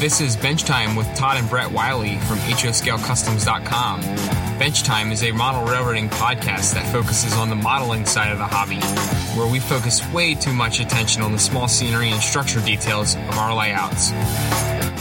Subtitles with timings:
[0.00, 4.00] This is Bench Time with Todd and Brett Wiley from HOScaleCustoms.com.
[4.58, 8.46] Bench Time is a model railroading podcast that focuses on the modeling side of the
[8.46, 8.80] hobby,
[9.38, 13.36] where we focus way too much attention on the small scenery and structure details of
[13.36, 14.10] our layouts.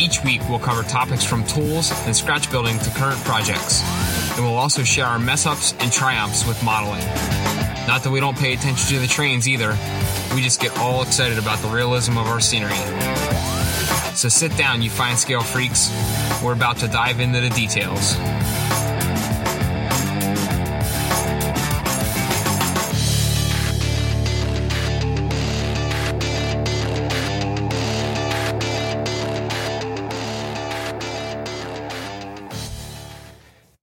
[0.02, 3.82] Each week, we'll cover topics from tools and scratch building to current projects,
[4.36, 7.06] and we'll also share our mess ups and triumphs with modeling.
[7.88, 9.78] Not that we don't pay attention to the trains either,
[10.36, 12.75] we just get all excited about the realism of our scenery.
[14.19, 15.89] So sit down, you fine scale freaks.
[16.43, 18.15] We're about to dive into the details.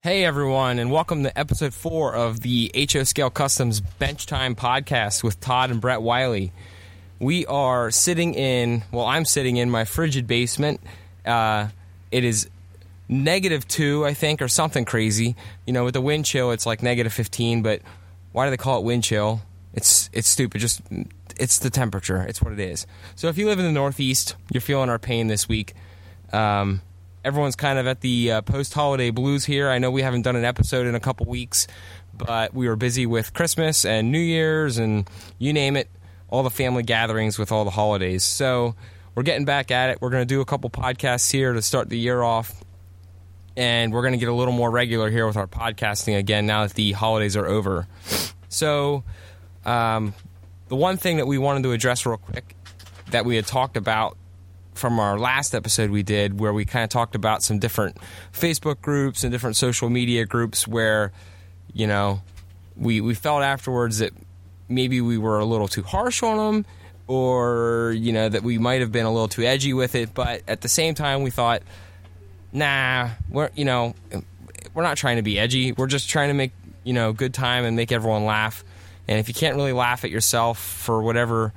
[0.02, 5.24] Hey everyone, and welcome to episode four of the HO Scale Customs Bench Time podcast
[5.24, 6.52] with Todd and Brett Wiley.
[7.18, 10.80] We are sitting in, well, I'm sitting in my frigid basement.
[11.24, 11.68] Uh,
[12.10, 12.48] it is
[13.08, 15.36] negative two, I think, or something crazy.
[15.66, 17.80] You know, with the wind chill, it's like negative 15, but
[18.32, 19.40] why do they call it wind chill?
[19.72, 20.60] It's, it's stupid.
[20.60, 20.82] Just,
[21.38, 22.22] it's the temperature.
[22.22, 22.86] It's what it is.
[23.14, 25.74] So if you live in the Northeast, you're feeling our pain this week.
[26.32, 26.82] Um,
[27.24, 29.68] everyone's kind of at the uh, post holiday blues here.
[29.68, 31.66] I know we haven't done an episode in a couple weeks,
[32.14, 35.88] but we were busy with Christmas and New Year's and you name it,
[36.28, 38.24] all the family gatherings with all the holidays.
[38.24, 38.74] So
[39.14, 39.98] we're getting back at it.
[40.00, 42.52] We're going to do a couple podcasts here to start the year off.
[43.56, 46.66] And we're going to get a little more regular here with our podcasting again now
[46.66, 47.86] that the holidays are over.
[48.50, 49.02] So,
[49.64, 50.12] um,
[50.68, 52.54] the one thing that we wanted to address real quick
[53.10, 54.18] that we had talked about
[54.74, 57.96] from our last episode we did where we kind of talked about some different
[58.32, 61.12] Facebook groups and different social media groups where
[61.72, 62.20] you know
[62.76, 64.12] we we felt afterwards that
[64.68, 66.66] maybe we were a little too harsh on them
[67.06, 70.42] or you know that we might have been a little too edgy with it but
[70.48, 71.62] at the same time we thought
[72.52, 73.94] nah we're you know
[74.74, 76.52] we're not trying to be edgy we're just trying to make
[76.84, 78.64] you know good time and make everyone laugh
[79.06, 81.52] and if you can't really laugh at yourself for whatever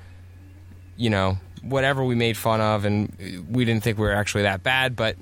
[0.98, 4.64] you know whatever we made fun of, and we didn't think we were actually that
[4.64, 4.96] bad.
[4.96, 5.18] But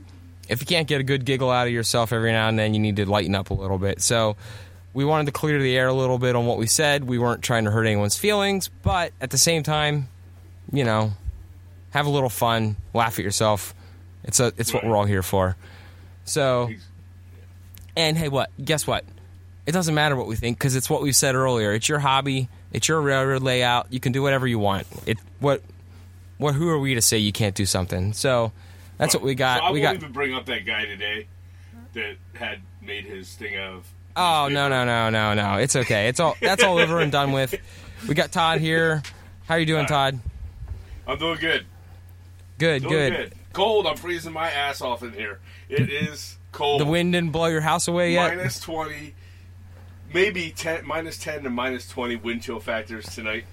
[0.49, 2.79] if you can't get a good giggle out of yourself every now and then, you
[2.79, 4.01] need to lighten up a little bit.
[4.01, 4.35] So
[4.97, 7.03] we wanted to clear the air a little bit on what we said.
[7.03, 10.09] We weren't trying to hurt anyone's feelings, but at the same time,
[10.71, 11.11] you know,
[11.91, 13.75] have a little fun, laugh at yourself.
[14.23, 15.55] It's a it's what we're all here for.
[16.25, 16.71] So,
[17.95, 18.49] and hey, what?
[18.57, 19.05] Guess what?
[19.67, 21.73] It doesn't matter what we think because it's what we said earlier.
[21.73, 22.49] It's your hobby.
[22.73, 23.93] It's your railroad layout.
[23.93, 24.87] You can do whatever you want.
[25.05, 25.61] It what
[26.39, 28.13] what who are we to say you can't do something?
[28.13, 28.51] So
[28.97, 29.59] that's what we got.
[29.59, 29.93] So I we got.
[29.93, 31.27] even bring up that guy today
[31.93, 33.85] that had made his thing of.
[34.19, 35.57] Oh no no no no no!
[35.57, 36.07] It's okay.
[36.07, 37.53] It's all that's all over and done with.
[38.07, 39.03] We got Todd here.
[39.45, 40.19] How are you doing, Todd?
[41.07, 41.65] I'm doing good.
[42.57, 43.13] Good, Doing good.
[43.13, 43.33] good.
[43.53, 43.85] Cold.
[43.87, 45.39] I'm freezing my ass off in here.
[45.69, 46.81] It is cold.
[46.81, 48.35] The wind didn't blow your house away yet.
[48.35, 49.13] minus twenty,
[50.13, 53.45] maybe ten, minus ten to minus twenty wind chill factors tonight,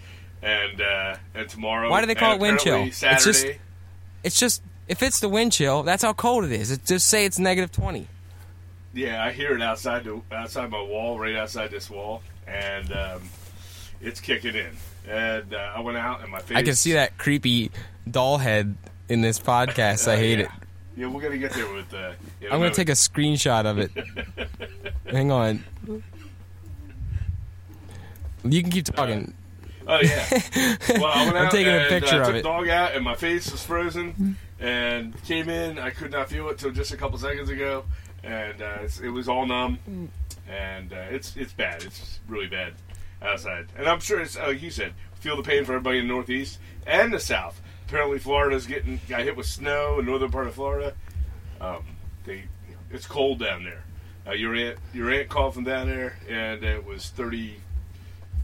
[0.43, 1.91] and uh, and tomorrow.
[1.91, 2.73] Why do they call it wind chill?
[2.75, 3.25] apparently It's Saturday.
[3.49, 3.61] just-
[4.25, 6.71] It's just if it's the wind chill, that's how cold it is.
[6.71, 8.09] It just say it's negative twenty.
[8.94, 13.22] Yeah, I hear it outside the outside my wall, right outside this wall, and um,
[14.00, 14.71] it's kicking in.
[15.09, 16.56] And uh, I went out and my face.
[16.56, 17.71] I can see that creepy
[18.10, 18.77] doll head
[19.09, 20.09] in this podcast.
[20.09, 20.44] I Uh, hate yeah.
[20.44, 20.50] it.
[20.97, 21.93] Yeah, we're gonna get there with.
[21.93, 23.91] Uh, you I'm gonna take a screenshot of it.
[25.11, 25.65] Hang on.
[28.44, 29.34] You can keep talking.
[29.87, 30.25] Oh yeah.
[30.91, 32.43] Well, I went I'm out taking a picture uh, of took it.
[32.43, 34.37] dog out, and my face was frozen.
[34.61, 37.84] And came in, I could not feel it till just a couple seconds ago,
[38.25, 39.79] and uh, it's, it was all numb.
[40.49, 41.83] And uh, it's it's bad.
[41.85, 42.75] It's really bad
[43.23, 43.67] outside.
[43.77, 46.59] And I'm sure it's like you said, feel the pain for everybody in the Northeast
[46.87, 47.61] and the South.
[47.89, 50.95] Apparently, Florida's getting got hit with snow in northern part of Florida.
[51.61, 51.83] Um,
[52.25, 52.45] they,
[52.91, 53.85] it's cold down there.
[54.27, 57.56] Uh, your aunt your aunt called from down there, and it was 30,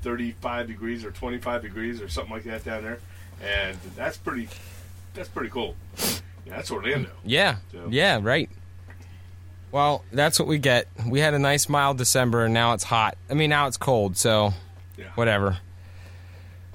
[0.03, 2.99] 35 degrees or 25 degrees or something like that down there,
[3.43, 4.49] and that's pretty
[5.15, 5.75] that's pretty cool.
[5.99, 7.11] Yeah, that's Orlando.
[7.25, 7.57] Yeah.
[7.73, 8.49] So- Yeah, right.
[9.73, 10.89] Well, that's what we get.
[11.07, 13.17] We had a nice mild December and now it's hot.
[13.31, 14.53] I mean, now it's cold, so
[14.97, 15.07] Yeah.
[15.15, 15.59] whatever.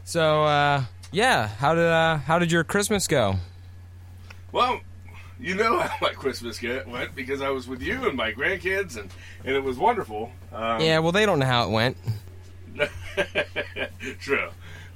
[0.05, 3.35] So, uh yeah, how did uh how did your Christmas go?
[4.51, 4.79] Well,
[5.39, 8.95] you know how my Christmas get went because I was with you and my grandkids,
[8.97, 9.09] and
[9.43, 10.31] and it was wonderful.
[10.53, 11.97] Um, Yeah, well, they don't know how it went.
[14.19, 14.49] True.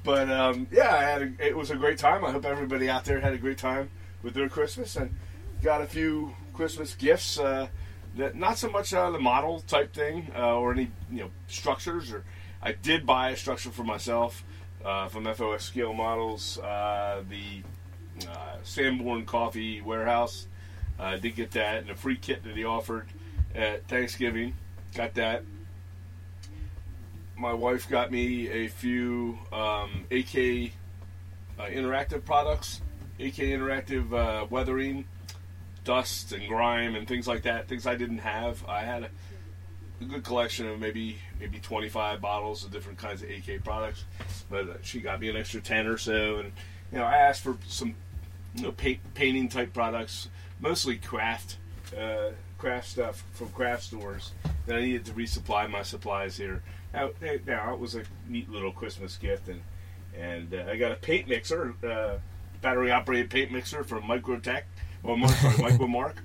[0.03, 2.23] But um, yeah, I had a, it was a great time.
[2.23, 3.89] I hope everybody out there had a great time
[4.23, 5.15] with their Christmas and
[5.61, 7.37] got a few Christmas gifts.
[7.39, 7.67] Uh,
[8.15, 12.11] not so much uh, the model type thing uh, or any you know structures.
[12.11, 12.23] Or
[12.61, 14.43] I did buy a structure for myself
[14.83, 20.47] uh, from FOS Scale Models, uh, the uh, Sanborn Coffee Warehouse.
[20.99, 23.07] I did get that and a free kit that he offered
[23.55, 24.53] at Thanksgiving.
[24.95, 25.43] Got that.
[27.37, 30.73] My wife got me a few um, AK
[31.57, 32.81] uh, interactive products,
[33.17, 35.05] AK interactive weathering,
[35.83, 37.67] dust and grime and things like that.
[37.67, 38.63] Things I didn't have.
[38.67, 39.09] I had a,
[40.01, 44.05] a good collection of maybe maybe 25 bottles of different kinds of AK products,
[44.49, 46.51] but uh, she got me an extra 10 or so, and
[46.91, 47.95] you know I asked for some
[48.55, 50.29] you know paint, painting type products,
[50.59, 51.57] mostly craft.
[51.97, 54.33] Uh, craft stuff from craft stores
[54.67, 56.61] that I needed to resupply my supplies here.
[56.93, 57.09] Now,
[57.47, 59.61] now it was a neat little Christmas gift, and
[60.17, 62.17] and uh, I got a paint mixer, uh,
[62.61, 64.63] battery operated paint mixer from Microtech,
[65.03, 66.15] or Mark, Micro Mark,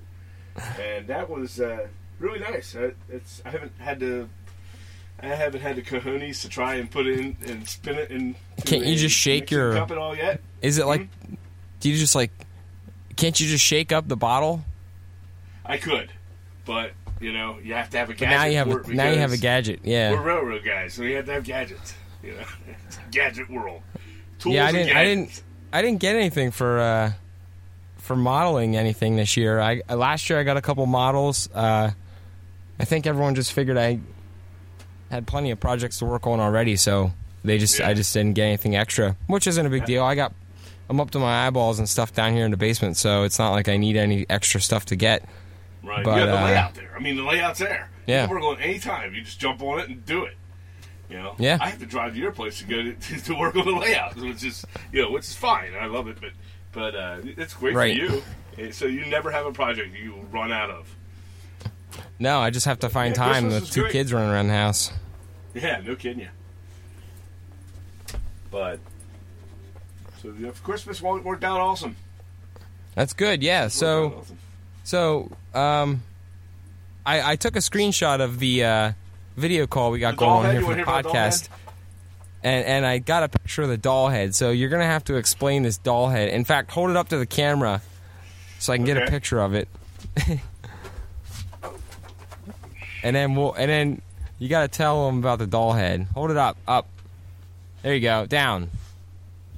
[0.80, 1.86] and that was uh,
[2.18, 2.76] really nice.
[2.76, 4.28] I, it's I haven't had to.
[5.22, 8.34] I haven't had the cojones to try and put it in and spin it in.
[8.66, 10.40] Can't you just shake your- cup at all yet?
[10.60, 11.08] Is it like?
[11.80, 12.30] Do you just like?
[13.16, 14.64] Can't you just shake up the bottle?
[15.64, 16.10] I could,
[16.66, 18.38] but you know you have to have a But gadget.
[18.38, 19.80] now you have for a, it now you have a gadget.
[19.84, 20.22] We're Yeah.
[20.22, 21.94] railroad guys, so we have to have gadgets.
[22.22, 22.44] You know,
[22.86, 23.82] it's a gadget world.
[24.40, 24.96] Tools Yeah, I didn't.
[24.96, 25.42] I didn't.
[25.72, 27.12] I didn't get anything for uh,
[28.04, 29.58] for modeling anything this year.
[29.58, 31.48] I last year I got a couple models.
[31.52, 31.90] Uh,
[32.78, 33.98] I think everyone just figured I
[35.10, 37.12] had plenty of projects to work on already, so
[37.44, 37.88] they just Yeah.
[37.88, 40.04] I just didn't get anything extra, which isn't a big deal.
[40.04, 40.34] I got
[40.90, 43.52] I'm up to my eyeballs and stuff down here in the basement, so it's not
[43.52, 45.26] like I need any extra stuff to get.
[45.82, 46.04] Right.
[46.04, 46.92] But, yeah, the uh, layout there.
[46.94, 47.88] I mean, the layout's there.
[48.06, 48.22] Yeah.
[48.22, 49.14] You can work on it anytime.
[49.14, 50.36] You just jump on it and do it.
[51.08, 51.36] You know.
[51.38, 51.56] Yeah.
[51.58, 54.16] I have to drive to your place to go to, to work on the layout,
[54.16, 55.72] which is you know, which is fine.
[55.78, 56.32] I love it, but
[56.74, 57.96] but uh, it's great Right.
[57.98, 58.22] for
[58.58, 58.72] you.
[58.72, 60.94] So you never have a project you run out of.
[62.18, 63.92] No, I just have to find Yeah, time with two great.
[63.92, 64.92] kids running around the house.
[65.54, 66.28] Yeah, no kidding you.
[68.50, 68.78] But
[70.22, 71.96] so for Christmas wo- worked out awesome.
[72.94, 73.42] That's good.
[73.42, 73.68] Yeah.
[73.68, 74.38] So awesome.
[74.84, 76.02] so um,
[77.04, 78.92] I I took a screenshot of the uh,
[79.36, 81.48] video call we got going on here for the hear about the podcast.
[82.44, 85.17] And, and I got a picture of the doll head, so you're gonna have to
[85.17, 86.29] explain this doll head.
[86.29, 87.81] In fact, hold it up to the camera
[88.58, 89.67] so I can get a picture of it.
[93.02, 94.02] and then we'll and then
[94.38, 96.06] you got to tell them about the doll head.
[96.14, 96.87] Hold it up, up.
[97.82, 98.70] There you go, down.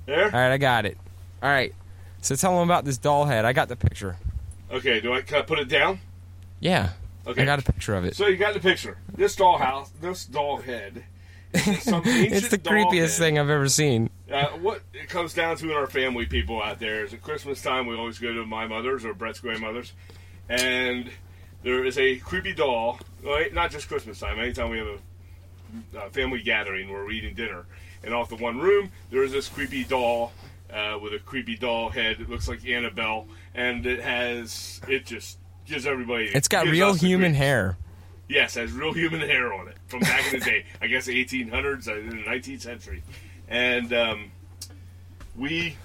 [0.07, 0.25] There.
[0.25, 0.97] All right, I got it.
[1.43, 1.75] All right,
[2.23, 3.45] so tell them about this doll head.
[3.45, 4.17] I got the picture.
[4.71, 5.01] Okay.
[5.01, 5.99] Do I I put it down?
[6.61, 6.91] Yeah,
[7.27, 7.43] Okay.
[7.43, 8.15] I got a picture of it.
[8.15, 8.99] So you got the picture.
[9.13, 11.05] This doll house, this doll head.
[11.65, 14.11] it's the creepiest thing I've ever seen.
[14.31, 17.63] Uh, what it comes down to in our family, people out there, is at Christmas
[17.63, 19.93] time we always go to my mother's or Brett's grandmother's,
[20.49, 21.11] and
[21.63, 22.99] there is a creepy doll.
[23.25, 24.39] Well, not just Christmas time.
[24.39, 24.87] Anytime we have
[25.95, 27.67] a uh, family gathering where we're eating dinner,
[28.03, 30.33] and off the one room there is this creepy doll
[30.73, 32.21] uh, with a creepy doll head.
[32.21, 36.27] It looks like Annabelle, and it has it just gives everybody.
[36.27, 37.77] It's got real human hair.
[38.29, 40.65] Yes, has real human hair on it from back in the day.
[40.81, 43.03] I guess 1800s, uh, in the 19th century,
[43.49, 44.33] and um,
[45.37, 45.77] we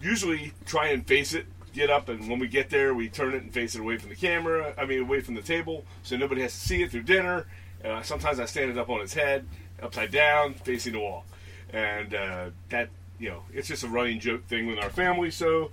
[0.00, 1.46] usually try and face it.
[1.74, 4.10] Get up, and when we get there, we turn it and face it away from
[4.10, 4.74] the camera.
[4.76, 7.46] I mean, away from the table, so nobody has to see it through dinner.
[7.82, 9.46] Uh, sometimes I stand it up on its head,
[9.82, 11.24] upside down, facing the wall,
[11.72, 12.90] and uh, that
[13.22, 15.30] you know, it's just a running joke thing with our family.
[15.30, 15.70] So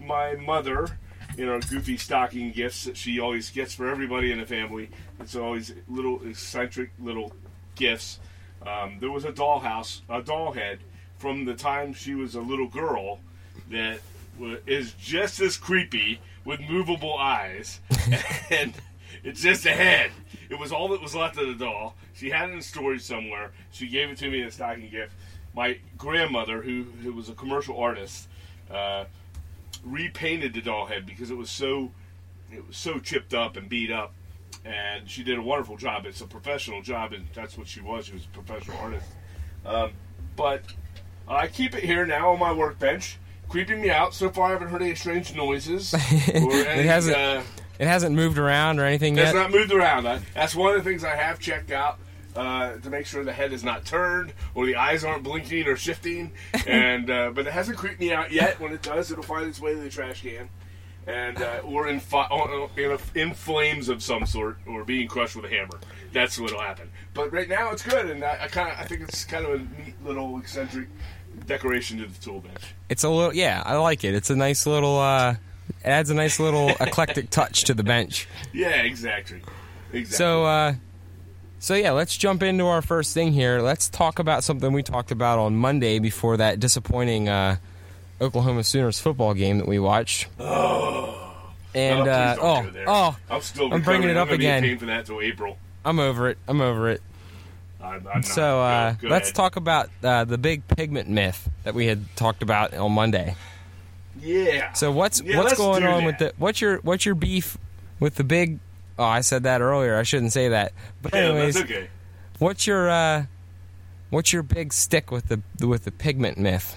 [0.00, 0.86] my mother,
[1.36, 4.88] you know, goofy stocking gifts that she always gets for everybody in the family.
[5.22, 7.32] It's always little eccentric little
[7.76, 8.18] gifts.
[8.66, 10.80] Um, there was a dollhouse, a doll head
[11.18, 13.20] from the time she was a little girl
[13.70, 14.00] that
[14.66, 17.80] is just as creepy with movable eyes,
[18.50, 18.74] and
[19.22, 20.10] it's just a head.
[20.50, 21.94] It was all that was left of the doll.
[22.14, 23.52] She had it in storage somewhere.
[23.70, 25.12] She gave it to me as a stocking gift.
[25.54, 28.28] My grandmother, who, who was a commercial artist,
[28.70, 29.04] uh,
[29.84, 31.92] repainted the doll head because it was so
[32.50, 34.12] it was so chipped up and beat up
[34.64, 36.06] and she did a wonderful job.
[36.06, 38.06] It's a professional job and that's what she was.
[38.06, 39.06] She was a professional artist.
[39.64, 39.92] Um,
[40.36, 40.62] but
[41.28, 44.14] i keep it here now on my workbench creeping me out.
[44.14, 45.94] So far i haven't heard any strange noises
[46.34, 47.42] or any, hasn't uh,
[47.78, 49.34] It hasn't moved around or anything it's yet.
[49.34, 50.06] not moved around.
[50.06, 51.98] I, that's one of the things i have checked out
[52.34, 55.76] uh, to make sure the head is not turned or the eyes aren't blinking or
[55.76, 56.32] shifting.
[56.66, 58.58] And uh, but it hasn't creeped me out yet.
[58.60, 60.48] When it does it'll find its way to the trash can
[61.06, 64.84] and uh, or in, fi- oh, oh, in, a, in flames of some sort, or
[64.84, 65.78] being crushed with a hammer.
[66.12, 66.90] That's what'll happen.
[67.14, 69.52] But right now it's good, and I, I kind of I think it's kind of
[69.52, 70.88] a neat little eccentric
[71.46, 72.74] decoration to the tool bench.
[72.88, 74.14] It's a little, yeah, I like it.
[74.14, 75.36] It's a nice little, uh,
[75.80, 78.28] it adds a nice little eclectic touch to the bench.
[78.52, 79.40] Yeah, exactly.
[79.92, 80.16] Exactly.
[80.16, 80.74] So, uh,
[81.58, 83.60] so yeah, let's jump into our first thing here.
[83.60, 87.56] Let's talk about something we talked about on Monday before that disappointing uh,
[88.22, 90.28] Oklahoma Sooners football game that we watched.
[90.38, 93.72] And Oh, uh, oh, oh, I'm still.
[93.72, 94.62] I'm bringing it up I'm gonna be again.
[94.62, 95.56] pain for that till April.
[95.84, 96.38] I'm over it.
[96.46, 97.00] I'm over it.
[97.82, 98.24] I'm, I'm not.
[98.26, 99.34] So uh, Go- go let's ahead.
[99.34, 103.34] talk about uh, the big pigment myth that we had talked about on Monday.
[104.20, 104.72] Yeah.
[104.74, 106.34] So what's Yeah, what's going on with the that.
[106.38, 107.56] what's your what's your beef
[107.98, 108.58] with the big?
[108.98, 109.96] Oh, I said that earlier.
[109.96, 110.72] I shouldn't say that.
[111.00, 111.88] But Yeah, anyways, okay.
[112.38, 113.24] what's your uh,
[114.10, 116.76] what's your big stick with the with the pigment myth?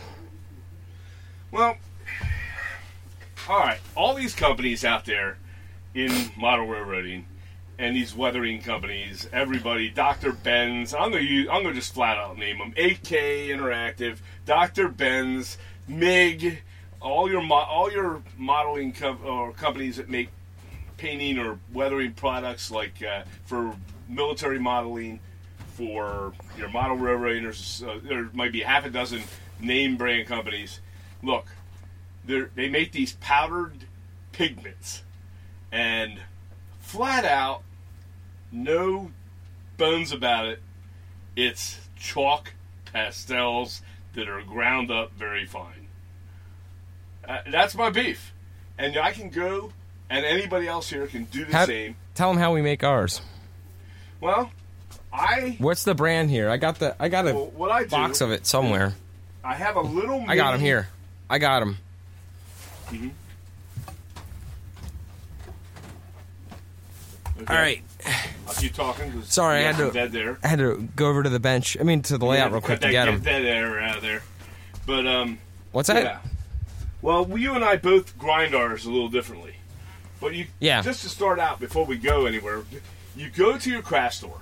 [1.56, 1.78] Well,
[3.48, 3.80] all right.
[3.96, 5.38] All these companies out there
[5.94, 7.28] in model railroading
[7.80, 10.34] and these weathering companies, everybody, Dr.
[10.34, 10.94] Ben's.
[10.94, 14.90] I'm gonna use, I'm gonna just flat out name them: AK Interactive, Dr.
[14.90, 15.58] Ben's,
[15.88, 16.62] MIG,
[17.00, 18.94] all your mo- all your modeling
[19.24, 20.28] or companies that make
[20.98, 23.74] painting or weathering products like uh, for
[24.10, 25.22] military modeling,
[25.68, 27.44] for your model railroading.
[27.44, 29.22] There's, uh, there might be half a dozen
[29.62, 30.82] name brand companies.
[31.24, 31.48] Look,
[32.24, 33.86] they're- make these powdered
[34.32, 35.04] pigments,
[35.72, 36.20] and
[36.80, 37.64] flat out,
[38.52, 39.12] no
[39.78, 40.62] bones about it.
[41.36, 42.54] It's chalk
[42.92, 43.82] pastels
[44.14, 45.88] that are ground up very fine.
[47.28, 48.34] Uh, that's my beef,
[48.78, 49.72] and I can go,
[50.10, 51.96] and anybody else here can do the How- same.
[52.14, 53.22] Tell them how we make ours.
[54.22, 54.52] Well,
[55.12, 56.50] I What's the brand here?
[56.50, 58.94] I got the I got a well, what I do, box of it somewhere.
[59.44, 60.24] I have a little.
[60.28, 60.88] I got them here.
[61.30, 61.78] I got them.
[67.38, 67.54] Okay.
[67.54, 67.82] All right.
[68.48, 69.22] I'll keep talking.
[69.24, 70.38] Sorry, I had to- dead there.
[70.44, 71.76] I had to go over to the bench.
[71.80, 73.22] I mean, to the layout Yeah, real quick to that get them.
[73.22, 74.22] dead air out of there.
[74.86, 75.40] But um,
[75.72, 76.04] What's that?
[76.04, 76.20] yeah.
[77.02, 79.56] Well, you and I both grind ours a little differently.
[80.22, 80.82] But you, Yeah.
[80.82, 82.64] Just to start out, before we go anywhere,
[83.16, 84.40] you go to your craft store,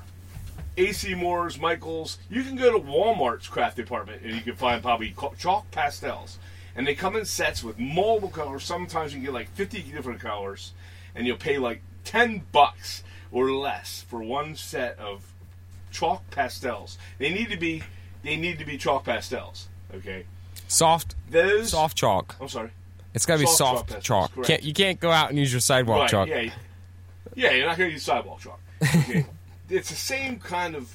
[0.77, 2.19] AC Moore's, Michaels.
[2.29, 6.37] You can go to Walmart's craft department and you can find probably chalk pastels,
[6.75, 8.63] and they come in sets with multiple colors.
[8.63, 10.73] Sometimes you can get like 50 different colors,
[11.15, 15.33] and you'll pay like 10 bucks or less for one set of
[15.91, 16.97] chalk pastels.
[17.17, 17.83] They need to be
[18.23, 19.67] they need to be chalk pastels.
[19.93, 20.25] Okay,
[20.67, 22.35] Soft, those soft chalk.
[22.41, 22.71] I'm sorry.
[23.13, 24.45] It's got to be Soft chalk pastels, chalk.
[24.45, 26.27] Can't, you can't go out and use your sidewalk right, chalk.
[26.29, 26.49] Yeah,
[27.35, 28.59] yeah, you're not going to use sidewalk chalk.
[28.81, 29.25] Okay.
[29.69, 30.93] it's the same kind of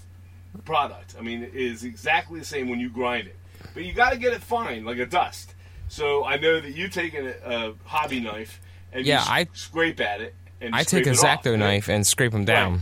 [0.65, 1.15] product.
[1.19, 3.37] I mean, it is exactly the same when you grind it,
[3.75, 5.55] but you got to get it fine, like a dust.
[5.89, 8.61] So I know that you take a, a hobby knife
[8.93, 10.35] and Yeah, I- scrape at it.
[10.61, 11.59] And I take a off, X-Acto right?
[11.59, 12.73] knife and scrape them down.
[12.73, 12.81] Right.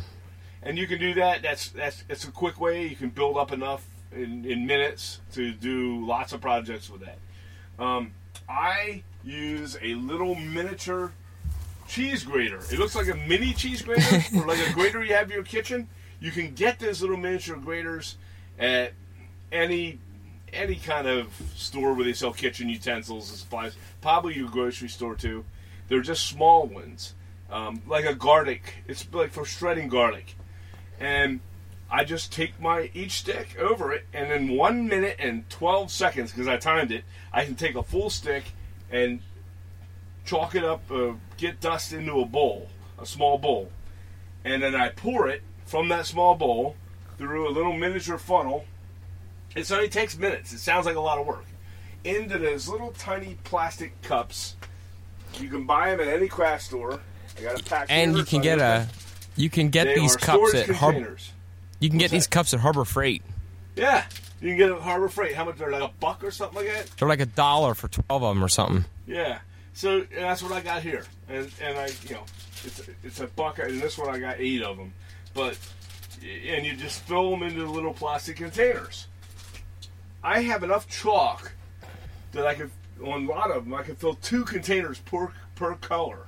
[0.62, 1.42] and you can do that.
[1.42, 2.86] That's that's it's a quick way.
[2.86, 7.18] You can build up enough in, in minutes to do lots of projects with that.
[7.78, 8.12] Um,
[8.48, 11.12] I use a little miniature
[11.86, 12.60] cheese grater.
[12.72, 15.44] It looks like a mini cheese grater, or like a grater you have in your
[15.44, 15.86] kitchen.
[16.18, 18.16] You can get these little miniature graters
[18.58, 18.92] at
[19.52, 19.98] any
[20.52, 23.76] any kind of store where they sell kitchen utensils and supplies.
[24.00, 25.44] Probably your grocery store too.
[25.88, 27.14] They're just small ones,
[27.50, 28.74] um, like a garlic.
[28.88, 30.34] It's like for shredding garlic,
[30.98, 31.40] and
[31.90, 36.32] I just take my each stick over it, and in one minute and twelve seconds,
[36.32, 38.44] because I timed it, I can take a full stick
[38.90, 39.20] and
[40.24, 43.70] chalk it up, uh, get dust into a bowl, a small bowl,
[44.44, 46.74] and then I pour it from that small bowl
[47.18, 48.64] through a little miniature funnel.
[49.56, 50.52] It only takes minutes.
[50.52, 51.44] It sounds like a lot of work.
[52.04, 54.56] Into those little tiny plastic cups.
[55.40, 57.00] You can buy them at any craft store.
[57.38, 57.86] I got a pack.
[57.88, 58.88] And you can get a,
[59.36, 61.16] you can get They these cups at Harbor.
[61.80, 63.22] You can get What's these cups at Harbor Freight.
[63.74, 64.04] Yeah,
[64.40, 65.34] you can get them at Harbor Freight.
[65.34, 65.56] How much?
[65.56, 66.90] They're like a buck or something like that.
[66.98, 68.84] They're like a dollar for twelve of them or something.
[69.06, 69.40] Yeah.
[69.74, 72.24] So and that's what I got here, and and I you know
[72.64, 74.94] it's it's a buck, and this one I got eight of them,
[75.34, 75.58] but
[76.22, 79.06] and you just fill them into little plastic containers.
[80.26, 81.52] I have enough chalk
[82.32, 85.76] that I could on a lot of them I could fill two containers per per
[85.76, 86.26] color,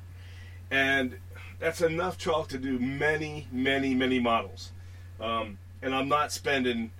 [0.71, 1.19] and
[1.59, 4.71] that's enough chalk to do many many many models,
[5.21, 6.93] um, and I'm not spending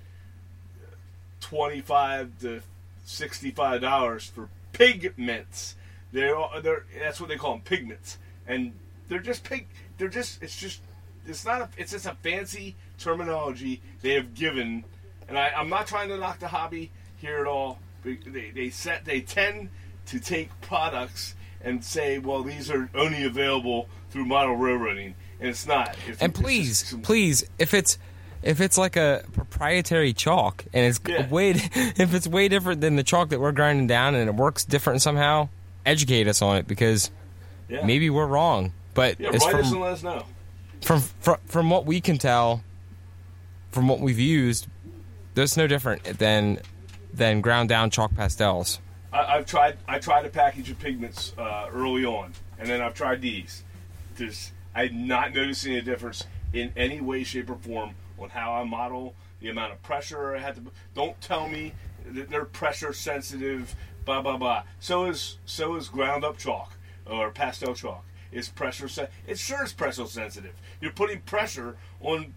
[1.41, 2.63] twenty five to
[3.05, 5.77] sixty five dollars for pigments.
[6.11, 8.73] They're, they're that's what they call them pigments, and
[9.07, 9.69] they're just pig.
[9.99, 10.81] They're just it's just
[11.29, 14.85] it's not a it's just a fancy terminology they have given,
[15.29, 17.79] and I, I'm not trying to knock the hobby here at all.
[18.05, 19.71] They they set they tend
[20.07, 25.67] to take products and say, well, these are only available through model railroading, and it's
[25.67, 25.91] not.
[26.07, 27.99] It's- And just please, some- please, if it's
[28.43, 31.29] if it's like a proprietary chalk and it's Yeah.
[31.31, 34.65] way if it's way different than the chalk that we're grinding down and it works
[34.65, 35.49] different somehow,
[35.85, 37.11] educate us on it because
[37.69, 37.85] yeah.
[37.85, 38.73] maybe we're wrong.
[38.95, 40.25] But yeah, it's write us and let us know.
[40.81, 42.63] from from from what we can tell,
[43.73, 44.67] from what we've used,
[45.39, 46.59] there's no different than
[47.15, 48.81] than ground down chalk pastels.
[49.13, 52.95] I, I've tried I tried a package of pigments uh, early on, and then I've
[52.95, 53.63] tried these.
[54.17, 58.65] There's I'm not noticing a difference in any way, shape, or form on how I
[58.65, 60.63] model the amount of pressure I had to.
[60.95, 61.73] Don't tell me
[62.05, 63.77] that they're pressure sensitive.
[64.05, 64.65] Blah blah blah.
[64.81, 66.73] So is so is ground up chalk
[67.07, 68.05] or pastel chalk.
[68.33, 69.13] It's pressure set.
[69.29, 70.55] It sure is pressure sensitive.
[70.81, 72.35] You're putting pressure on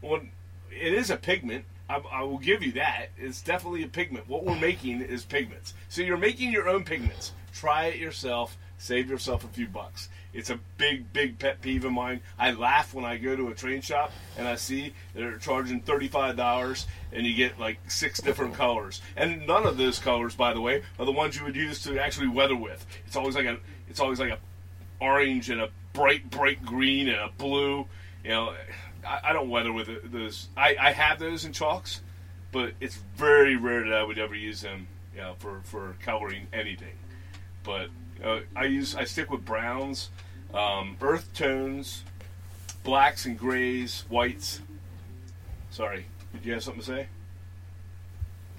[0.00, 0.30] on.
[0.70, 1.66] It is a pigment.
[1.92, 3.08] I, I will give you that.
[3.18, 4.28] It's definitely a pigment.
[4.28, 5.74] What we're making is pigments.
[5.88, 7.32] So you're making your own pigments.
[7.52, 8.56] Try it yourself.
[8.78, 10.08] Save yourself a few bucks.
[10.32, 12.20] It's a big, big pet peeve of mine.
[12.38, 16.36] I laugh when I go to a train shop and I see they're charging thirty-five
[16.36, 19.00] dollars and you get like six different colors.
[19.14, 21.98] And none of those colors, by the way, are the ones you would use to
[22.00, 22.84] actually weather with.
[23.06, 23.58] It's always like a,
[23.88, 24.38] it's always like a
[25.00, 27.86] orange and a bright, bright green and a blue.
[28.24, 28.54] You know,
[29.06, 30.48] I, I don't weather with it, those.
[30.56, 32.00] I, I have those in chalks,
[32.50, 34.86] but it's very rare that I would ever use them.
[35.14, 36.94] You know, for for coloring anything.
[37.64, 37.88] But
[38.24, 40.10] uh, I use I stick with browns,
[40.54, 42.04] um, earth tones,
[42.82, 44.60] blacks and grays, whites.
[45.70, 47.06] Sorry, did you have something to say?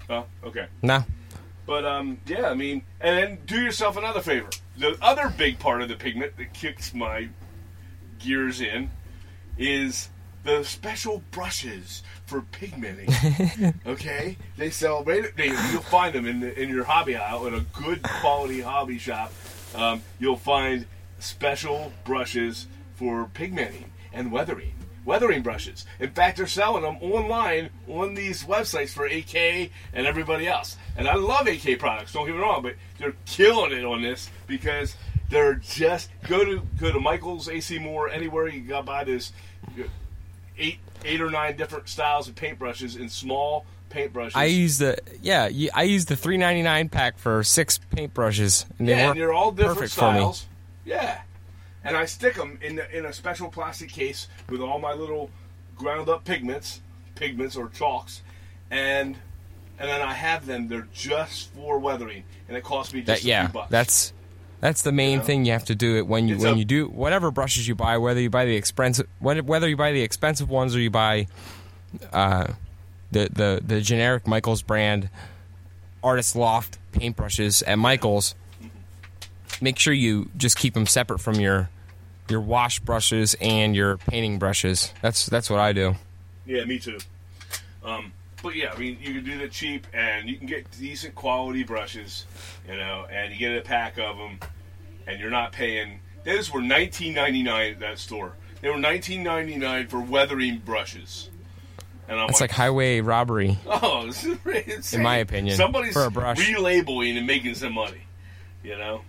[0.10, 0.68] Oh, okay.
[0.82, 1.04] No.
[1.66, 4.50] But um, yeah, I mean, and then do yourself another favor.
[4.78, 7.30] The other big part of the pigment that kicks my
[8.20, 8.90] gears in
[9.58, 10.10] is
[10.44, 13.74] the special brushes for pigmenting.
[13.86, 15.04] okay, they sell.
[15.04, 18.98] They, you'll find them in the, in your hobby aisle in a good quality hobby
[18.98, 19.32] shop.
[19.76, 20.86] Um, you'll find
[21.20, 24.74] special brushes for pigmenting and weathering.
[25.06, 25.86] Weathering brushes.
[26.00, 30.78] In fact, they're selling them online on these websites for AK and everybody else.
[30.96, 32.14] And I love AK products.
[32.14, 34.96] Don't get me wrong, but they're killing it on this because
[35.30, 39.34] they're just go to go to Michaels, AC Moore, anywhere you got buy this
[40.58, 44.32] eight eight or nine different styles of paintbrushes in small paintbrushes.
[44.36, 45.50] I use the yeah.
[45.74, 49.34] I use the three ninety nine pack for six paintbrushes, and they yeah, and they're
[49.34, 50.20] all different perfect for me.
[50.20, 50.46] styles.
[50.86, 51.22] Yeah,
[51.84, 55.30] and I stick them in the, in a special plastic case with all my little
[55.76, 56.82] ground up pigments,
[57.16, 58.22] pigments or chalks,
[58.72, 59.16] and
[59.80, 60.68] and then I have them.
[60.68, 63.70] They're just for weathering, and it costs me just That a yeah, few bucks.
[63.72, 64.14] that's
[64.64, 65.24] that's the main know?
[65.26, 67.68] thing you have to do it when you It's when a- you do whatever brushes
[67.68, 70.90] you buy, whether you buy the expensive whether you buy the expensive ones or you
[70.90, 71.28] buy
[72.14, 72.48] uh,
[73.12, 75.10] the the the generic Michaels brand
[76.02, 78.36] Artist Loft paintbrushes at Michaels.
[79.60, 81.70] Make sure you just keep them separate from your
[82.30, 84.94] your wash brushes and your painting brushes.
[85.02, 85.96] That's that's what I do.
[86.46, 87.00] Yeah, me too.
[87.84, 91.16] Um, but yeah, I mean, you can do that cheap, and you can get decent
[91.16, 92.26] quality brushes,
[92.70, 94.40] you know, and you get a pack of them,
[95.08, 96.00] and you're not paying.
[96.24, 98.34] Those were 19.99 at that store.
[98.62, 101.30] They were 19.99 for weathering brushes,
[102.08, 103.58] and I'm It's like highway robbery.
[103.68, 105.00] oh, insane.
[105.00, 106.38] In my opinion, somebody's for a brush.
[106.40, 108.02] relabeling and making some money.
[108.64, 109.02] You know,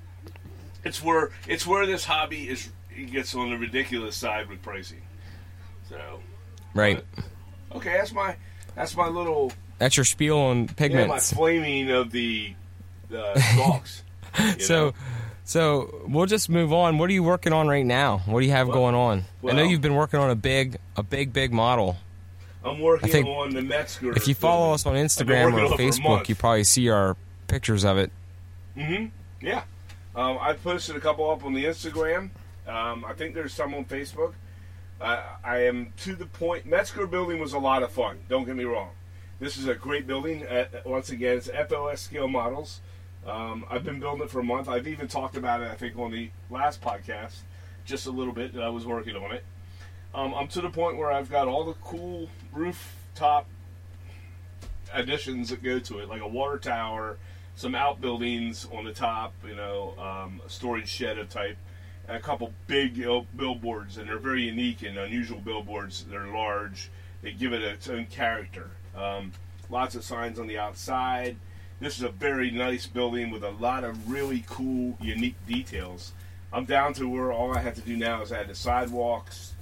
[0.85, 2.68] it's where it's where this hobby is.
[2.96, 5.02] It gets on the ridiculous side with pricing.
[5.88, 6.20] So
[6.74, 7.04] Right.
[7.74, 8.37] okay, that's my
[8.74, 11.33] that's my little That's your spiel on Yeah, my pigments.
[11.33, 12.54] flaming of the
[13.09, 14.02] the dogs.
[14.59, 14.94] so, know?
[15.44, 16.98] So we'll just move on.
[16.98, 18.18] What are you working on right now?
[18.26, 19.24] What do you have Well- going on?
[19.46, 21.96] I know you've been working on a big, a big, big model.
[22.64, 24.12] I'm working I think on the Metzger.
[24.16, 26.88] If you follow us on Instagram or on it for a Facebook, you probably see
[26.88, 27.14] our
[27.46, 28.11] pictures of it.
[28.76, 29.64] Mm hmm Yeah,
[30.16, 32.30] um, I posted a couple up on the Instagram.
[32.66, 34.33] Um, I think there's some on Facebook.
[34.98, 36.64] Uh, I am to the point.
[36.64, 38.20] Metzger building was a lot of fun.
[38.30, 38.90] Don't get me wrong.
[39.40, 40.46] This is a great building.
[40.46, 42.80] Uh, once again, it's FOS scale models.
[43.27, 44.69] Um, I've been building it for a month.
[44.69, 45.71] I've even talked about it.
[45.71, 47.37] I think on the last podcast,
[47.85, 49.45] just a little bit that I was working on it.
[50.15, 53.47] Um, I'm to the point where I've got all the cool rooftop
[54.93, 57.17] additions that go to it, like a water tower,
[57.57, 61.57] some outbuildings on the top, you know, um, a storage shed of type,
[62.07, 63.05] and a couple big
[63.37, 66.05] billboards, and they're very unique and unusual billboards.
[66.05, 66.91] They're large.
[67.23, 68.71] They give it its own character.
[68.95, 69.33] Um,
[69.71, 71.37] lots of signs on the outside.
[71.81, 76.13] This is a very nice building with a lot of really cool, unique details.
[76.53, 79.55] I'm down to where all I have to do now is add the sidewalks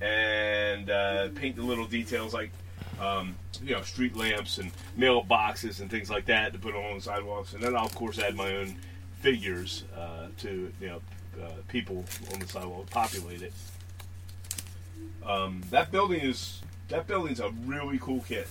[0.00, 2.50] and uh, paint the little details like
[3.00, 7.02] um, you know street lamps and mailboxes and things like that to put on the
[7.02, 8.76] sidewalks, and then I'll of course add my own
[9.20, 11.00] figures uh, to you know
[11.42, 13.52] uh, people on the sidewalk populate it.
[15.26, 18.48] Um, that building is that building's a really cool kit.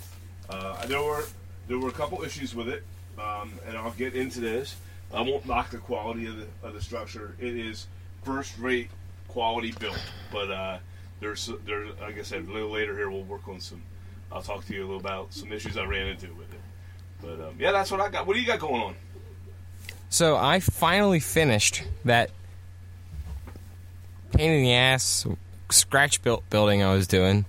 [0.50, 1.24] Uh, there were
[1.68, 2.84] there were a couple issues with it,
[3.18, 4.76] um, and I'll get into this.
[5.14, 7.36] I won't knock the quality of the of the structure.
[7.40, 7.88] It is
[8.24, 8.90] first rate
[9.28, 10.02] quality built,
[10.32, 10.78] but uh,
[11.20, 13.82] there's there like I said a little later here we'll work on some.
[14.32, 16.60] I'll talk to you a little about some issues I ran into with it.
[17.22, 18.28] But um, yeah, that's what I got.
[18.28, 18.96] What do you got going on?
[20.10, 22.30] So I finally finished that
[24.34, 25.26] pain in the ass
[25.70, 27.46] scratch built building I was doing,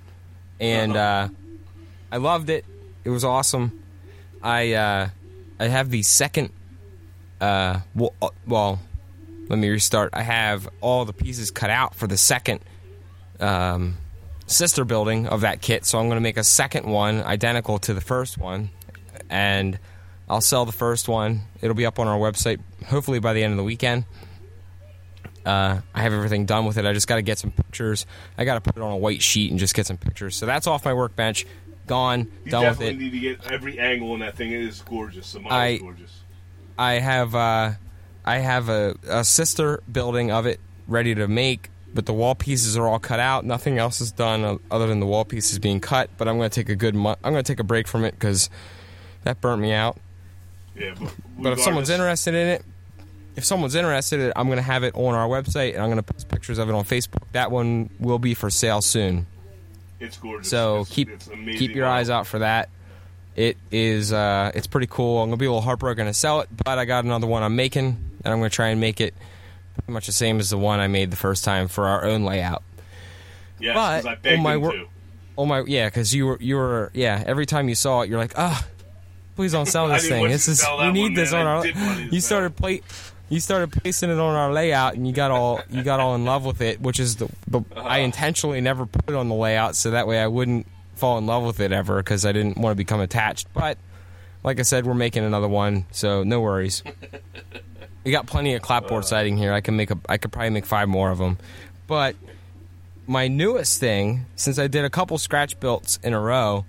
[0.60, 1.28] and uh,
[2.10, 2.64] I loved it.
[3.04, 3.82] It was awesome.
[4.42, 5.08] I uh,
[5.58, 6.50] I have the second.
[7.40, 8.80] Uh, well, uh, well,
[9.48, 10.10] let me restart.
[10.12, 12.60] I have all the pieces cut out for the second
[13.40, 13.96] um,
[14.46, 17.94] sister building of that kit, so I'm going to make a second one identical to
[17.94, 18.70] the first one,
[19.30, 19.78] and
[20.28, 21.42] I'll sell the first one.
[21.60, 24.04] It'll be up on our website hopefully by the end of the weekend.
[25.46, 26.84] Uh, I have everything done with it.
[26.84, 28.04] I just got to get some pictures.
[28.36, 30.36] I got to put it on a white sheet and just get some pictures.
[30.36, 31.46] So that's off my workbench.
[31.88, 32.30] Gone.
[32.44, 32.98] You done with definitely it.
[32.98, 34.52] need to get every angle in that thing.
[34.52, 35.32] It is gorgeous.
[35.32, 36.20] The I- model's gorgeous.
[36.78, 37.72] I have uh,
[38.24, 42.76] I have a, a sister building of it ready to make, but the wall pieces
[42.76, 43.44] are all cut out.
[43.44, 46.08] Nothing else is done other than the wall pieces being cut.
[46.16, 48.04] But I'm going to take a good mo- I'm going to take a break from
[48.04, 48.48] it because
[49.24, 49.96] that burnt me out.
[50.76, 52.64] Yeah, but, But if someone's interested in it,
[53.34, 55.88] if someone's interested in it, I'm going to have it on our website and I'm
[55.88, 57.22] going to post pictures of it on Facebook.
[57.32, 59.26] That one will be for sale soon.
[60.00, 60.48] It's gorgeous.
[60.50, 62.68] So It's- keep it's keep your eyes out for that.
[63.36, 65.22] It is uh, it's pretty cool.
[65.22, 67.54] I'm gonna be a little heartbroken to sell it, but I got another one I'm
[67.56, 67.86] making,
[68.24, 69.14] and I'm gonna try and make it
[69.74, 72.24] pretty much the same as the one I made the first time for our own
[72.24, 72.64] layout.
[73.60, 74.74] Yes, but I begged on my him wor-
[75.36, 77.22] Oh my, yeah, because you were you were yeah.
[77.24, 78.66] Every time you saw it, you're like, ah,
[79.36, 80.26] please don't sell this thing.
[80.26, 81.46] This is we need this man.
[81.46, 81.66] on I our.
[81.66, 82.82] you to You sell started play.
[83.30, 86.24] You started placing it on our layout, and you got all you got all in
[86.24, 87.82] love with it, which is the, the Uh-huh.
[87.82, 91.26] I intentionally never put it on the layout so that way I wouldn't fall in
[91.26, 93.48] love with it ever because I didn't want to become attached.
[93.52, 93.76] But
[94.42, 96.82] like I said, we're making another one, so no worries.
[98.04, 99.52] we got plenty of clapboard siding here.
[99.52, 101.38] I can make a I could probably make five more of them,
[101.86, 102.16] but
[103.06, 106.64] my newest thing, since I did a couple scratch builds in a row,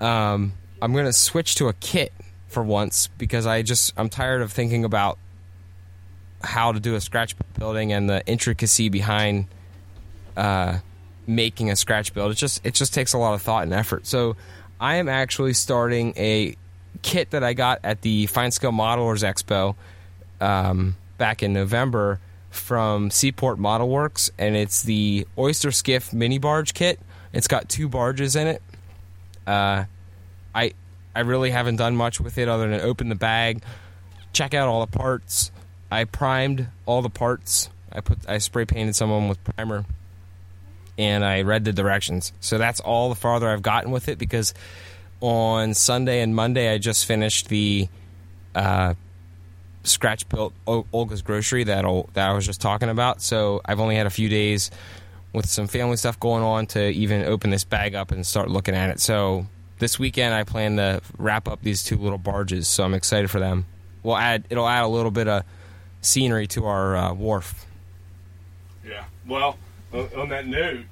[0.00, 2.12] um, I'm gonna switch to a kit
[2.48, 5.18] for once because I just I'm tired of thinking about
[6.42, 9.46] how to do a scratch building and the intricacy behind
[10.36, 10.78] uh,
[11.26, 12.32] making a scratch build.
[12.32, 14.06] It just it just takes a lot of thought and effort.
[14.06, 14.36] So
[14.80, 16.56] I am actually starting a
[17.02, 19.74] kit that I got at the Fine Scale Modelers Expo
[20.40, 22.20] um, back in November
[22.50, 26.98] from Seaport Model Works, and it's the Oyster Skiff mini barge kit.
[27.32, 28.62] It's got two barges in it.
[29.46, 29.84] Uh,
[30.54, 30.72] I
[31.14, 33.62] I really haven't done much with it other than open the bag,
[34.32, 35.50] check out all the parts.
[35.90, 37.70] I primed all the parts.
[37.92, 39.84] I put I spray painted some of them with primer,
[40.98, 42.32] and I read the directions.
[42.40, 44.54] So that's all the farther I've gotten with it because
[45.20, 47.88] on Sunday and Monday I just finished the
[48.54, 48.94] uh,
[49.82, 51.82] scratch built Olga's grocery that
[52.14, 53.22] that I was just talking about.
[53.22, 54.70] So I've only had a few days
[55.32, 58.74] with some family stuff going on to even open this bag up and start looking
[58.74, 59.00] at it.
[59.00, 59.46] So
[59.78, 62.68] this weekend I plan to wrap up these two little barges.
[62.68, 63.66] So I'm excited for them.
[64.02, 65.44] We'll add it'll add a little bit of
[66.00, 67.66] scenery to our uh, wharf.
[68.86, 69.04] Yeah.
[69.26, 69.58] Well,
[69.92, 70.84] on, that note,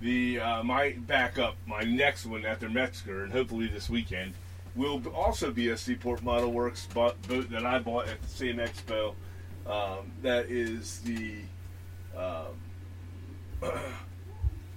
[0.00, 4.34] the uh, my backup, my next one after Metzger, and hopefully this weekend,
[4.74, 8.56] will also be a Seaport Model Works bo- boat that I bought at the same
[8.56, 9.14] expo.
[9.66, 11.36] Um, that is the
[12.16, 13.62] um,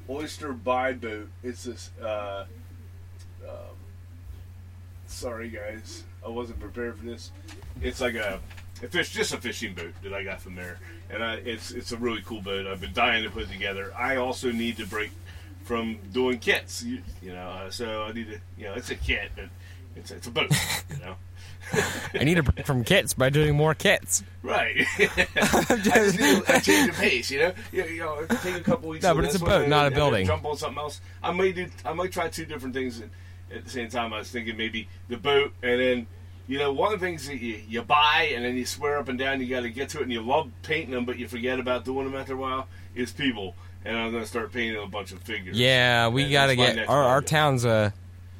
[0.10, 1.30] Oyster Buy boat.
[1.44, 1.92] It's this.
[2.02, 2.46] Uh,
[3.44, 3.76] um,
[5.08, 7.32] sorry, guys, I wasn't prepared for this.
[7.82, 8.40] It's like a,
[8.84, 11.92] a fish, just a fishing boat that I got from there, and I, it's it's
[11.92, 12.68] a really cool boat.
[12.68, 13.94] I've been dying to put it together.
[13.98, 15.12] I also need to break
[15.63, 17.50] from doing kits, you, you know.
[17.50, 19.46] Uh, so I need to, you know, it's a kit, but
[19.96, 20.52] it's it's a boat,
[20.90, 21.16] you know.
[22.13, 24.24] I need a break from kits by doing more kits.
[24.42, 24.78] Right.
[24.98, 27.54] I just need a change of pace, you know.
[27.74, 29.04] You, you know, take a couple weeks.
[29.04, 30.26] No, but it's a boat, not a and building.
[30.26, 31.02] Jump on something else.
[31.22, 31.68] I might do.
[31.86, 33.02] I might try two different things
[33.54, 34.13] at the same time.
[34.13, 36.08] I was thinking maybe the boat, and then
[36.48, 39.10] you know one of the things that you, you buy and then you swear up
[39.10, 41.28] and down you got to get to it, and you love painting them, but you
[41.28, 42.68] forget about doing them after a while.
[42.96, 43.56] Is people,
[43.86, 45.58] and I'm gonna start painting a bunch of figures.
[45.58, 47.94] Yeah, we got to get our, our town's a.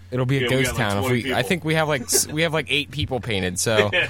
[0.10, 1.34] It'll be a Yeah, ghost got like town if 20 we.
[1.34, 3.60] I think we have like we have like eight people painted.
[3.60, 3.92] So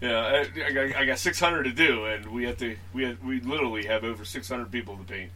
[0.00, 2.76] Yeah, I, I, got, I got 600 to do, and we have to.
[2.92, 5.30] We have, we literally have over 600 people to paint,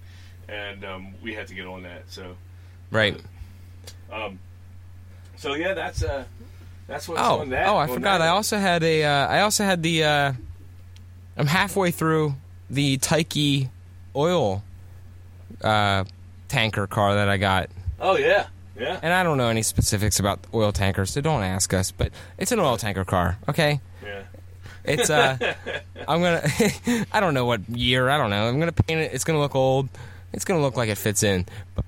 [0.49, 2.05] and um, we had to get on that.
[2.09, 2.37] So,
[2.91, 3.21] right.
[4.13, 4.39] um,
[5.37, 6.25] so yeah, that's uh,
[6.91, 7.67] that's what's Oh, on that.
[7.69, 8.19] oh, I forgot.
[8.19, 8.23] that.
[8.23, 9.05] I also had a.
[9.05, 10.05] Uh, I also had the.
[10.05, 10.33] Uh,
[11.37, 12.35] I'm halfway through
[12.69, 13.69] the Taiki
[14.15, 14.63] oil
[15.63, 16.05] uh,
[16.49, 18.47] tanker car that I got, Oh yeah,
[18.79, 18.99] yeah.
[19.03, 21.91] and I don't know any specifics about oil tankers, so don't ask us.
[21.93, 23.81] But it's an oil tanker car, okay?
[24.05, 24.23] Yeah.
[24.85, 25.37] It's uh,
[26.09, 26.43] I'm gonna.
[27.13, 28.09] I don't know what year.
[28.11, 28.49] I don't know.
[28.49, 29.13] I'm gonna paint it.
[29.15, 29.89] It's gonna look old.
[30.33, 31.47] It's gonna look like it fits in.
[31.75, 31.85] But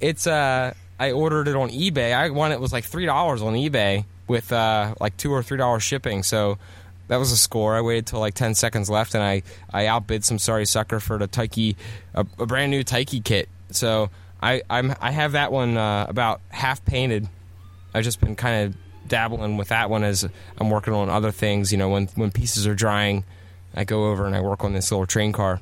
[0.00, 2.14] it's uh, I ordered it on eBay.
[2.14, 5.58] I won it was like three dollars on eBay, with uh, like two or three
[5.58, 6.24] dollars shipping.
[6.24, 6.58] So
[7.06, 7.76] that was a score.
[7.76, 9.42] I waited till like ten seconds left, and I
[9.72, 11.76] I outbid some sorry sucker for the Taiki,
[12.14, 13.48] a, a brand new Taiki kit.
[13.70, 14.10] So
[14.42, 17.28] I I'm I have that one uh, about half painted.
[17.94, 21.70] I've just been kind of dabbling with that one as I'm working on other things.
[21.70, 23.24] You know, when when pieces are drying,
[23.74, 25.60] I go over and I work on this little train car.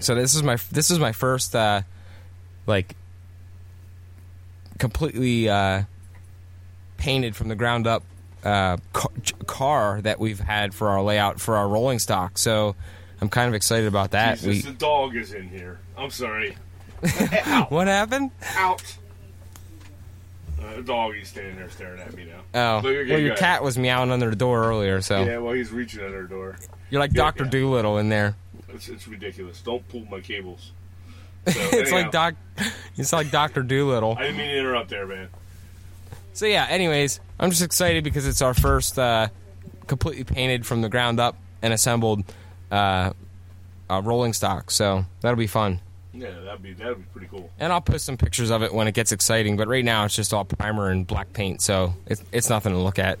[0.00, 1.82] So this is my this is my first uh,
[2.66, 2.96] like
[4.78, 5.82] completely uh,
[6.98, 8.02] painted from the ground up
[8.44, 8.76] uh,
[9.46, 12.36] car that we've had for our layout for our rolling stock.
[12.38, 12.76] So
[13.20, 14.38] I'm kind of excited about that.
[14.38, 15.78] Jesus, the dog is in here.
[15.96, 16.56] I'm sorry.
[17.70, 18.30] what happened?
[18.56, 18.82] Out.
[20.60, 22.80] Uh, the dog is standing there staring at me Oh, now.
[22.80, 23.38] You're well, your go ahead.
[23.38, 26.56] cat was meowing under the door earlier, so Yeah, well, he's reaching under the door.
[26.90, 27.50] you're like Yeah, Doctor yeah.
[27.50, 28.34] Dolittle in there.
[28.70, 29.60] It's, it's ridiculous.
[29.60, 30.72] Don't pull my cables.
[31.48, 32.34] So, it's anyhow, like Doc.
[32.96, 34.16] It's like Doctor Dolittle.
[34.18, 35.28] I didn't mean to interrupt there, man.
[36.38, 36.68] So yeah.
[36.70, 39.26] Anyways, I'm just excited because it's our first uh,
[39.88, 42.22] completely painted from the ground up and assembled
[42.70, 43.10] uh,
[43.90, 44.70] uh, rolling stock.
[44.70, 45.80] So that'll be fun.
[46.14, 47.50] Yeah, that'd be that'd be pretty cool.
[47.58, 49.56] And I'll post some pictures of it when it gets exciting.
[49.56, 52.78] But right now, it's just all primer and black paint, so it's it's nothing to
[52.78, 53.18] look at.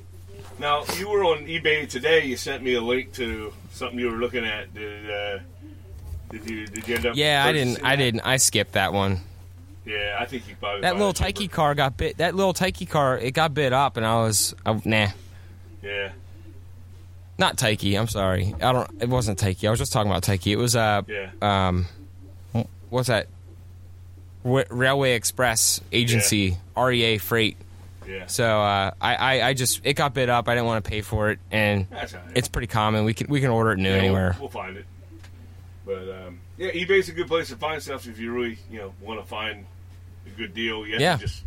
[0.60, 2.24] Now you were on eBay today.
[2.24, 4.72] You sent me a link to something you were looking at.
[4.74, 5.38] Did uh,
[6.30, 7.16] did you did you end up?
[7.16, 7.82] Yeah, I didn't.
[7.82, 8.02] I that?
[8.02, 8.20] didn't.
[8.20, 9.22] I skipped that one.
[9.88, 11.14] Yeah, I think you probably That little.
[11.14, 12.18] Taiki car got bit.
[12.18, 15.08] That little Taiki car, it got bit up, and I was I, nah.
[15.82, 16.10] Yeah,
[17.38, 17.98] Not Taiki.
[17.98, 18.54] I'm sorry.
[18.60, 18.90] I don't.
[19.02, 19.66] It wasn't Taiki.
[19.66, 20.52] I was just talking about Taiki.
[20.52, 21.86] It was uh yeah, um,
[22.90, 23.28] what's that?
[24.44, 27.56] W- Railway Express Agency REA Freight.
[28.06, 28.26] yeah.
[28.26, 30.48] So uh, I, I I just it got bit up.
[30.48, 32.14] I didn't want to pay for it, and right.
[32.34, 33.04] it's pretty common.
[33.04, 34.36] We can we can order it new Yeah, we'll- anywhere.
[34.38, 34.84] We'll, find it.
[35.86, 38.92] But um, yeah, eBay's a good place to find stuff if you really you know
[39.00, 39.64] want to find
[40.34, 40.86] a good deal.
[40.86, 41.16] You have Yeah.
[41.16, 41.44] to just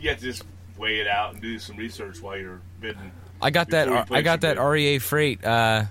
[0.00, 0.44] you have to just
[0.76, 3.10] weigh it out and do some research while you're bidding.
[3.40, 3.88] I got that.
[4.10, 4.62] I got that bid.
[4.62, 5.44] REA Freight.
[5.44, 5.84] Uh,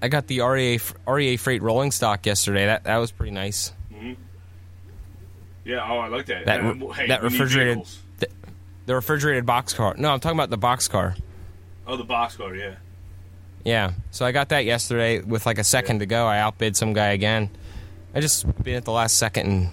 [0.00, 2.66] I got the REA REA Freight rolling stock yesterday.
[2.66, 3.72] That that was pretty nice.
[5.64, 6.46] Yeah, oh, I like that.
[6.46, 6.60] That
[6.96, 7.86] hey, that refrigerated
[8.18, 8.26] the,
[8.86, 9.94] the refrigerated box car.
[9.96, 11.14] No, I'm talking about the box car.
[11.86, 12.54] Oh, the box car.
[12.56, 12.74] Yeah.
[13.64, 13.92] Yeah.
[14.10, 16.26] So I got that yesterday with like a second to go.
[16.26, 17.48] I outbid some guy again.
[18.12, 19.70] I just been at the last second and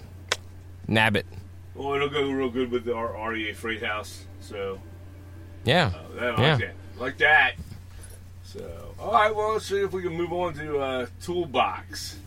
[0.86, 1.26] nab it.
[1.80, 4.26] Well, it'll go real good with our REA Freight House.
[4.42, 4.78] So
[5.64, 5.86] Yeah.
[5.94, 6.50] uh, that, Yeah.
[6.52, 6.74] like that.
[6.98, 7.52] Like that.
[8.44, 12.18] So all right, well, let's see if we can move on to uh, toolbox.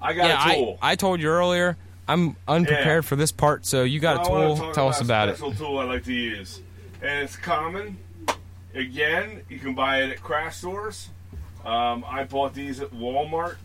[0.00, 0.44] I got yeah.
[0.48, 0.78] a I, tool.
[0.80, 1.76] I told you earlier.
[2.06, 3.08] I'm unprepared Yeah.
[3.08, 4.72] for this part, so you got a I wanna tool.
[4.72, 5.36] Tell us about a it.
[5.38, 6.60] special tool I like to use,
[7.00, 7.96] and it's common.
[8.74, 11.08] Again, you can buy it at craft stores.
[11.64, 13.56] Um, I bought these at Walmart.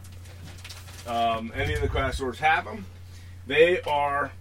[1.05, 2.85] Um, any of the craft stores have them.
[3.45, 4.31] They are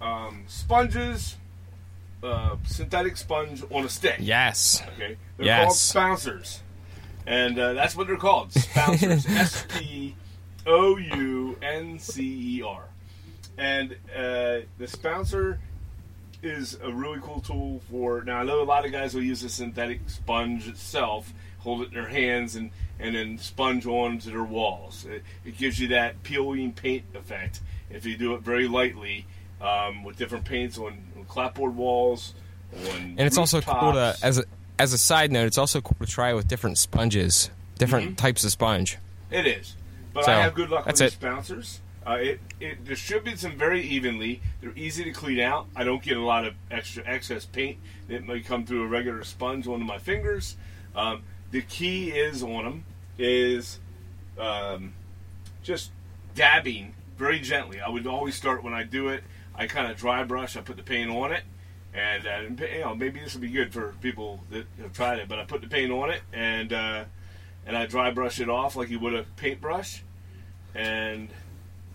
[0.00, 1.36] um, sponges,
[2.22, 4.16] uh, synthetic sponge on a stick.
[4.20, 4.82] Yes.
[4.94, 5.64] Okay, they're Yes.
[5.64, 6.62] called spouncers,
[7.26, 8.52] and uh, that's what they're called.
[8.52, 9.26] Spouncers.
[9.28, 10.14] S P
[10.66, 12.82] O U N C E R.
[13.58, 15.58] And uh, the spouncer
[16.42, 18.22] is a really cool tool for.
[18.22, 21.88] Now I know a lot of guys will use the synthetic sponge itself, hold it
[21.88, 25.06] in their hands, and and then sponge onto their walls.
[25.08, 29.26] It, it gives you that peeling paint effect if you do it very lightly
[29.60, 32.34] um, with different paints on, on clapboard walls.
[32.90, 34.44] On And it's also cool to as a
[34.78, 38.14] as a side note, it's also cool to try with different sponges, different Mm-hmm.
[38.16, 38.98] types of sponge.
[39.30, 39.74] It is,
[40.12, 41.12] but So, I have good luck with these it.
[41.14, 41.80] spouncers.
[42.06, 44.40] Uh, it it distributes them very evenly.
[44.60, 45.66] They're easy to clean out.
[45.74, 49.24] I don't get a lot of extra excess paint that may come through a regular
[49.24, 50.56] sponge onto my fingers.
[50.94, 52.84] Um, the key is on them
[53.18, 53.80] is
[54.38, 54.92] um,
[55.64, 55.90] just
[56.34, 57.80] dabbing very gently.
[57.80, 59.24] I would always start when I do it.
[59.56, 60.56] I kind of dry brush.
[60.56, 61.42] I put the paint on it,
[61.94, 65.28] and uh, you know maybe this will be good for people that have tried it.
[65.28, 67.04] But I put the paint on it, and uh,
[67.66, 70.02] and I dry brush it off like you would a paintbrush.
[70.74, 71.28] And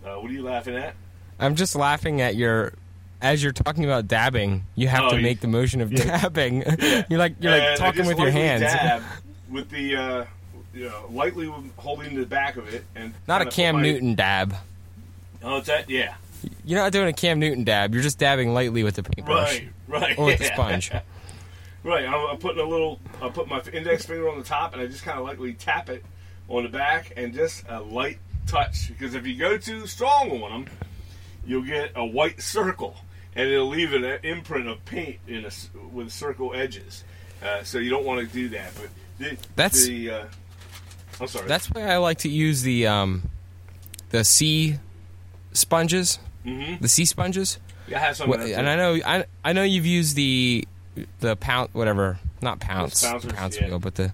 [0.04, 0.94] uh, what are you laughing at?
[1.38, 2.72] I'm just laughing at your
[3.20, 6.62] as you're talking about dabbing, you have Oh, to you- make the motion of dabbing.
[7.08, 8.62] you're like you're like And I talking just with your hands.
[8.62, 9.02] Dab
[9.50, 10.24] with the uh,
[10.74, 14.56] you know, lightly holding the back of it, and Not a Cam Newton dab.
[15.44, 15.90] Oh, it's that?
[15.90, 16.14] Yeah.
[16.64, 17.92] You're not doing a Cam Newton dab.
[17.94, 20.00] You're just dabbing lightly with the paintbrush Right.
[20.02, 20.18] Right.
[20.18, 20.90] or with the sponge.
[21.84, 22.06] Right.
[22.06, 23.00] I'm, I'm putting a little.
[23.20, 25.88] I put my index finger on the top, and I just kind of lightly tap
[25.90, 26.04] it
[26.48, 28.86] on the back, and just a light touch.
[28.86, 30.74] Because if you go too strong on them,
[31.44, 32.94] you'll get a white circle,
[33.34, 35.50] and it'll leave an imprint of paint in a
[35.92, 37.02] with circle edges.
[37.42, 38.70] Uh, so you don't want to do that.
[38.76, 40.10] But the, That's- the.
[40.10, 40.24] Uh,
[41.20, 41.48] I'm sorry.
[41.48, 43.22] That's why I like to use the um,
[44.10, 44.76] the sea
[45.52, 46.80] sponges, Mhm.
[46.80, 47.58] the sea sponges.
[47.94, 48.30] I have some.
[48.30, 48.68] That and.
[48.68, 50.66] I know I, I know you've used the
[51.20, 53.68] the pound whatever, not pounce, The pounce yeah.
[53.68, 54.12] wheel, but the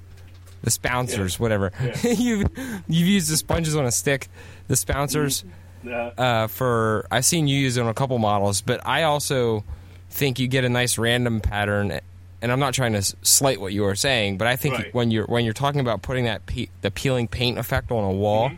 [0.63, 1.73] the spouncers, whatever.
[1.83, 2.11] Yeah.
[2.13, 2.47] you
[2.89, 4.29] you've used the sponges on a stick,
[4.69, 5.45] the spouncers.
[5.87, 9.63] Uh, Uh, for I've seen you use it on a couple models, but I also
[10.11, 12.01] think you get a nice random pattern.
[12.41, 14.95] And I'm not trying to slight what you were saying, but I think Right.
[14.95, 18.13] when you're when you're talking about putting that pe- the peeling paint effect on a
[18.13, 18.57] wall, Mm-hmm.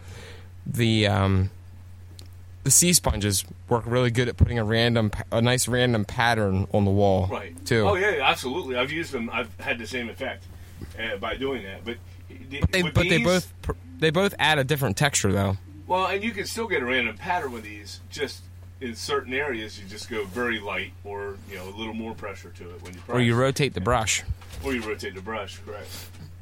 [0.72, 1.50] the um,
[2.62, 6.84] the sea sponges work really good at putting a random, a nice random pattern on
[6.84, 7.54] the wall, right.
[7.66, 7.86] Too.
[7.88, 8.76] Oh yeah, absolutely.
[8.76, 9.30] I've used them.
[9.32, 10.44] I've had the same effect
[10.98, 11.84] uh, by doing that.
[11.84, 11.96] But
[12.28, 13.52] the, They, but they both
[13.98, 15.56] they both add a different texture though.
[15.86, 18.00] Well, and you can still get a random pattern with these.
[18.10, 18.42] Just
[18.80, 22.50] in certain areas, you just go very light, or you know, a little more pressure
[22.50, 23.16] to it when you press.
[23.16, 24.22] Or you rotate the brush.
[24.64, 25.88] or you rotate the brush, correct?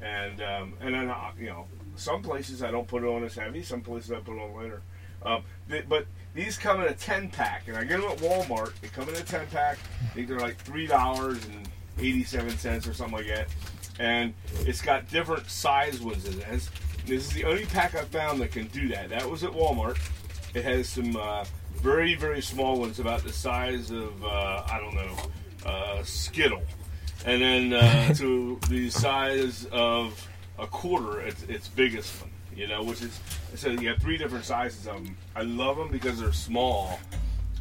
[0.02, 3.35] And um, and then uh, you know, some places I don't put it on as
[3.35, 3.62] heavy.
[3.62, 4.83] Some places I put it on lighter.
[5.22, 8.72] Um, th- but these come in a ten pack, and I get them at Walmart.
[8.81, 9.78] They come in a ten pack.
[10.02, 13.48] I think they're like three dollars and eighty seven cents or something like that.
[13.98, 16.68] And it's got different size ones in it.
[17.07, 19.09] This is the only pack I found that can do that.
[19.09, 19.98] That was at Walmart.
[20.54, 21.44] It has some uh,
[21.76, 25.16] very very small ones, about the size of uh, I don't know
[25.66, 26.62] uh, Skittle,
[27.26, 30.28] and then uh, to the size of
[30.59, 32.31] a quarter, its its biggest one.
[32.59, 33.21] You know, which is
[33.55, 35.16] so you have three different sizes of them.
[35.37, 36.99] I love them because they're small,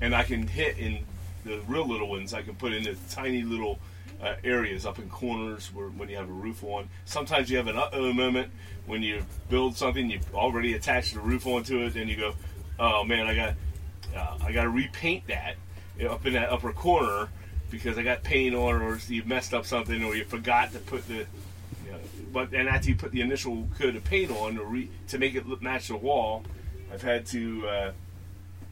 [0.02, 1.06] and I can hit in
[1.46, 2.34] the real little ones.
[2.34, 3.78] I can put in the tiny little
[4.24, 6.90] uh, areas up in corners where when you have a roof on.
[7.06, 8.52] Sometimes you have an uh-oh moment
[8.88, 12.34] when you build something, you've already attached the roof onto it, and you go,
[12.80, 13.54] "Oh man, I got
[14.16, 15.58] uh, I got to repaint that
[16.00, 17.30] you know, up in that upper corner
[17.70, 21.08] because I got paint on, or you messed up something, or you forgot to put
[21.08, 21.28] the."
[22.32, 25.36] But and after you put the initial coat of paint on, or re, to make
[25.36, 26.44] it look, match the wall,
[26.94, 27.68] I've had to.
[27.68, 27.92] Uh,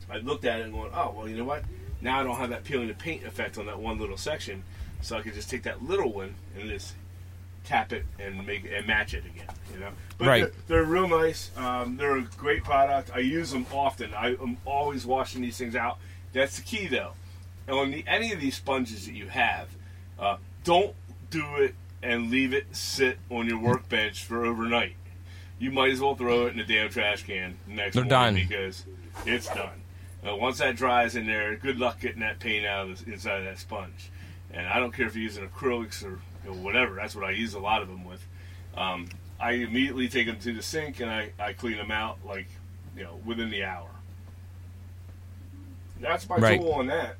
[0.09, 1.63] I looked at it and going, "Oh well, you know what?
[2.01, 4.63] Now I don't have that peeling the paint effect on that one little section,
[5.01, 6.93] so I could just take that little one and just
[7.65, 9.47] tap it and make and match it again.
[9.73, 10.43] You know, but Right.
[10.67, 11.51] They're, they're real nice.
[11.57, 13.11] Um, they're a great product.
[13.13, 14.13] I use them often.
[14.13, 15.97] I, am always washing these things out.
[16.33, 17.13] That's the key, though.
[17.67, 19.67] And on the, any of these sponges that you have,
[20.19, 20.93] uh, don't
[21.29, 24.95] do it and leave it sit on your workbench for overnight.
[25.57, 28.47] You might as well throw it in the damn trash can next They're morning done.
[28.47, 28.85] because
[29.25, 29.81] it's done.
[30.27, 33.39] Uh, once that dries in there, good luck getting that paint out of the, inside
[33.39, 34.09] of that sponge.
[34.51, 36.95] And I don't care if you're using acrylics or you know, whatever.
[36.95, 38.25] That's what I use a lot of them with.
[38.77, 39.07] Um,
[39.39, 42.47] I immediately take them to the sink and I, I clean them out like
[42.95, 43.89] you know within the hour.
[45.99, 46.59] That's my Right.
[46.59, 47.15] tool on that.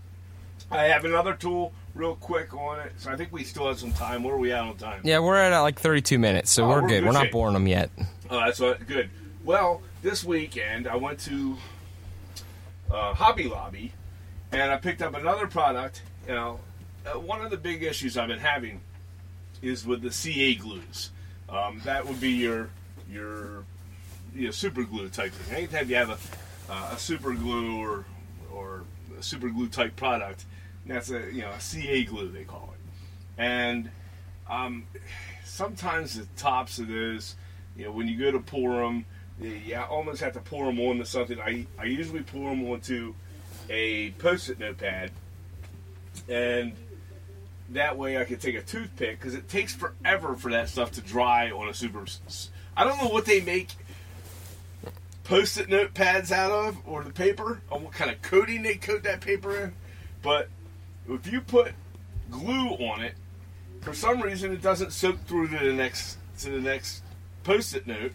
[0.71, 2.91] I have another tool real quick on it.
[2.97, 4.21] So I think we still have some time.
[4.23, 5.01] Where are we at on time?
[5.03, 7.05] Yeah, we're at uh, like 32 minutes, so Oh, we're we're good.
[7.05, 7.31] We're not shape.
[7.31, 7.89] boring them yet.
[8.29, 9.09] Oh, that's what, good.
[9.43, 11.57] Well, this weekend I went to
[12.91, 13.93] uh, Hobby Lobby
[14.51, 16.01] and I picked up another product.
[16.27, 16.59] You know,
[17.05, 18.81] uh, one of the big issues I've been having
[19.61, 21.11] is with the CA glues.
[21.49, 22.69] Um, that would be your
[23.09, 23.63] your
[24.35, 25.55] you know, super glue type thing.
[25.57, 26.17] Anytime you have a,
[26.71, 28.05] uh, a super glue or
[28.51, 28.83] or
[29.17, 30.45] a super glue type product,
[30.85, 33.41] that's a you know a CA glue they call it.
[33.41, 33.89] And
[34.49, 34.85] um,
[35.43, 37.35] sometimes the tops of those,
[37.75, 39.05] you know, when you go to pour them,
[39.39, 41.39] you almost have to pour them onto something.
[41.39, 43.13] I I usually pour them onto
[43.69, 45.11] a post-it notepad,
[46.29, 46.73] and
[47.69, 51.01] that way I could take a toothpick because it takes forever for that stuff to
[51.01, 52.05] dry on a super.
[52.77, 53.69] I don't know what they make
[55.23, 59.21] post-it notepads out of or the paper or what kind of coating they coat that
[59.21, 59.73] paper in,
[60.21, 60.49] but
[61.09, 61.73] if you put
[62.31, 63.13] glue on it,
[63.81, 67.03] for some reason it doesn't soak through to the next to the next
[67.43, 68.11] post-it note,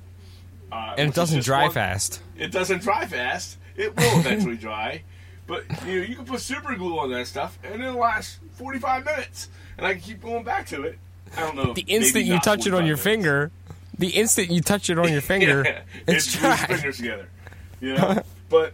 [0.73, 2.21] uh, And it doesn't dry one- fast.
[2.37, 3.57] It doesn't dry fast.
[3.77, 5.03] It will eventually dry,
[5.47, 9.05] but you know you can put super glue on that stuff and it'll last 45
[9.05, 9.49] minutes,
[9.79, 10.99] and I can keep going back to it.
[11.37, 11.73] I don't know.
[11.73, 13.03] The instant you touch it on your minutes.
[13.05, 13.51] finger,
[13.99, 16.57] the instant you touch it on your finger, Yeah, it's it dry.
[16.57, 17.29] fingers together.
[17.81, 18.73] You know, but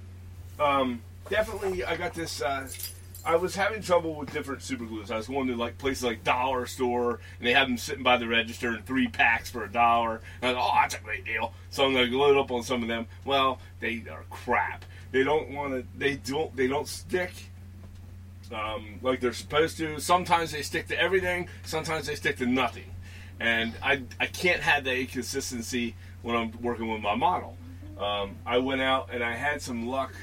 [0.58, 2.40] um, definitely, I got this.
[2.40, 2.66] Uh,
[3.26, 5.10] I was having trouble with different super glues.
[5.10, 8.16] I was going to like places like Dollar Store, and they have them sitting by
[8.16, 10.20] the register in three packs for a dollar.
[10.40, 11.52] And I oh, that's a great deal.
[11.70, 13.08] So I'm to load up on some of them.
[13.24, 14.84] Well, they are crap.
[15.10, 15.84] They don't want to.
[15.98, 16.54] They don't.
[16.56, 17.32] They don't stick.
[18.54, 19.98] Um, like they're supposed to.
[19.98, 21.48] Sometimes they stick to everything.
[21.64, 22.84] Sometimes they stick to nothing.
[23.40, 27.56] And I, I can't have that inconsistency when I'm working with my model.
[27.98, 30.14] Um, I went out and I had some luck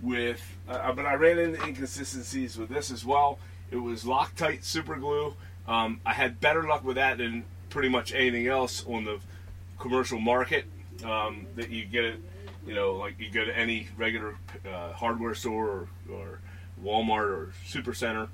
[0.00, 0.42] with,
[0.74, 3.38] uh, but I ran into inconsistencies with this as well.
[3.70, 5.34] It was Loctite super glue.
[5.66, 9.18] Um, I had better luck with that than pretty much anything else on the
[9.78, 10.66] commercial market
[11.04, 12.20] um, that you get it.
[12.66, 14.36] You know, like you go to any regular
[14.70, 16.38] uh, hardware store or, or
[16.84, 18.28] Walmart or Super Center.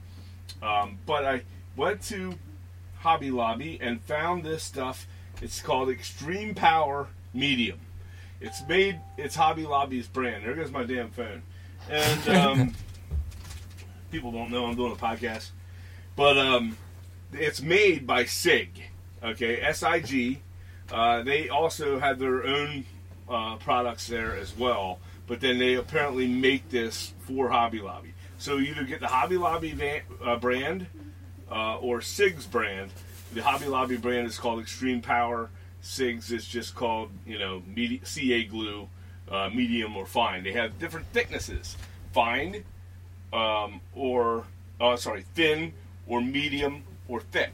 [0.62, 1.43] Um, but I
[1.76, 2.34] went to
[2.99, 5.07] Hobby Lobby and found this stuff.
[5.41, 7.78] It's called Extreme Power Medium.
[8.41, 9.01] It's made.
[9.16, 10.45] It's Hobby Lobby's brand.
[10.45, 11.43] There goes my damn phone.
[11.91, 12.74] And um,
[14.11, 15.51] people don't know I'm doing a podcast,
[16.16, 16.76] but um,
[17.32, 18.70] it's made by Sig.
[19.22, 20.41] Okay, S I G.
[20.93, 22.84] Uh, they also have their own
[23.28, 28.14] uh, products there as well, but then they apparently make this for Hobby Lobby.
[28.39, 30.86] So you either get the Hobby Lobby van, uh, brand
[31.51, 32.91] uh, or Sig's brand.
[33.34, 35.51] The Hobby Lobby brand is called Extreme Power.
[35.80, 38.89] Sig's is just called you know medi- CA glue,
[39.31, 40.43] uh, medium or fine.
[40.45, 41.76] They have different thicknesses,
[42.12, 42.64] fine
[43.33, 44.45] um, or
[44.81, 45.72] oh sorry thin
[46.07, 47.53] or medium or thick.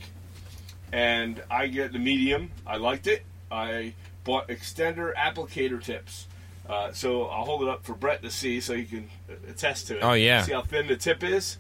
[0.93, 2.51] And I get the medium.
[2.67, 3.25] I liked it.
[3.51, 6.29] I bought extender applicator tips.
[6.69, 9.11] Uh, so I'll hold it up for Brett to see, so he can
[9.49, 10.01] attest to it.
[10.03, 10.43] Oh, yeah.
[10.43, 11.59] See how thin the tip is,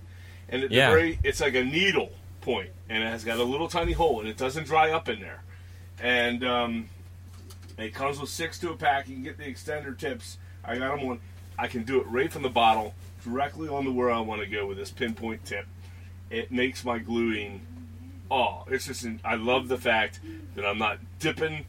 [0.49, 0.89] and Yeah.
[0.91, 2.11] very, it's like a needle
[2.41, 5.21] point, and it has got a little tiny hole, and it doesn't dry up in
[5.21, 5.43] there.
[6.01, 6.89] And um,
[7.79, 9.09] it comes with six to a pack.
[9.09, 10.39] You can get the extender tips.
[10.65, 11.21] I got them on.
[11.59, 12.95] I can do it right from the bottle,
[13.25, 15.67] directly on the where I want to go with this pinpoint tip.
[16.31, 17.61] It makes my gluing.
[18.31, 19.07] Oh, it's just.
[19.25, 20.21] I love the fact
[20.55, 21.67] that I'm not dipping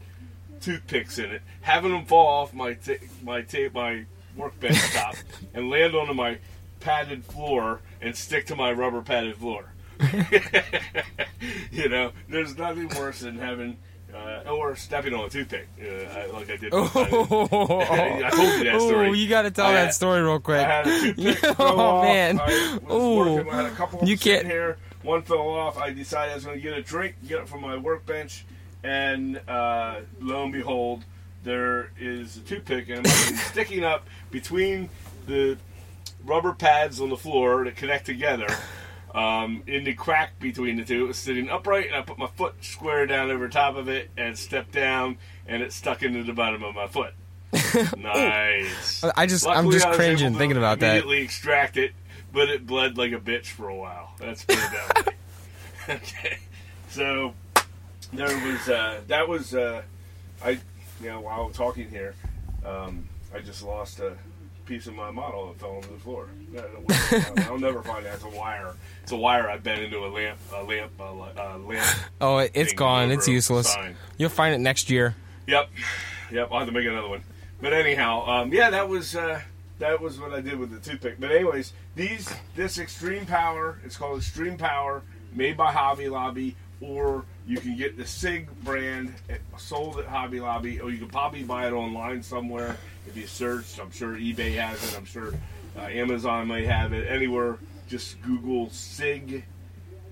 [0.62, 2.94] toothpicks in it, having them fall off my ta
[3.24, 5.16] my ta- my workbench top
[5.54, 6.40] and land onto my
[6.80, 9.66] padded floor and stick to my rubber padded floor.
[11.72, 13.78] you know, there's nothing worse than having
[14.16, 16.72] uh, or stepping on a toothpick, uh, I- like I did.
[16.74, 17.04] one time.
[17.12, 19.10] I told you that story.
[19.10, 20.62] Oh, you got to tell I that had- story real I quick.
[20.66, 22.04] had a toothpick Oh, off.
[22.06, 22.40] man.
[22.40, 23.50] I was working.
[23.52, 24.78] I had a couple You can't- here.
[25.04, 25.78] One fell off.
[25.78, 28.44] I decided I was going to get a drink, get it from my workbench,
[28.84, 31.04] and uh, lo and behold,
[31.44, 34.90] there is a toothpick and sticking up between
[35.28, 35.58] the
[36.24, 38.48] rubber pads on the floor that connect together.
[39.16, 42.28] Um, in the crack between the two, it was sitting upright, and I put my
[42.28, 46.34] foot square down over top of it and stepped down, and it stuck into the
[46.34, 47.14] bottom of my foot.
[47.98, 49.06] nice.
[49.16, 50.92] I just, I'm just cringing thinking about that.
[50.92, 51.94] Immediately extract it,
[52.34, 54.14] but it bled like a bitch for a while.
[54.20, 55.14] That's pretty that
[55.90, 56.40] okay,
[56.90, 57.34] so
[58.12, 59.84] there was uh, that was uh,
[60.44, 60.50] I
[61.00, 62.16] you know while talking here,
[62.66, 64.18] um, I just lost a
[64.66, 66.28] piece of my model that fell on the floor.
[66.52, 67.46] No, don't worry.
[67.46, 68.16] I'll never find that.
[68.16, 68.74] It's a wire.
[69.06, 70.40] It's a wire I bent into a lamp.
[70.52, 70.92] A lamp.
[71.00, 71.86] A a lamp.
[72.22, 73.12] Oh, it's gone.
[73.12, 73.72] It's useless.
[73.72, 73.96] sign.
[74.18, 75.16] You'll find it next year.
[75.46, 75.70] Yep,
[76.32, 76.48] yep.
[76.52, 77.22] I'll have to make another one.
[77.62, 79.42] But anyhow, um, yeah, that was uh,
[79.78, 81.20] that was what I did with the toothpick.
[81.20, 85.04] But anyways, these this Extreme Power, it's called Extreme Power,
[85.34, 90.40] made by Hobby Lobby, or you can get the Sig brand eh, sold at Hobby
[90.40, 92.76] Lobby, or you can probably buy it online somewhere
[93.06, 93.80] if you search.
[93.80, 94.98] I'm sure eBay has it.
[94.98, 95.36] I'm sure
[95.78, 97.08] uh, Amazon may have it.
[97.08, 99.46] Anywhere, just Google Sig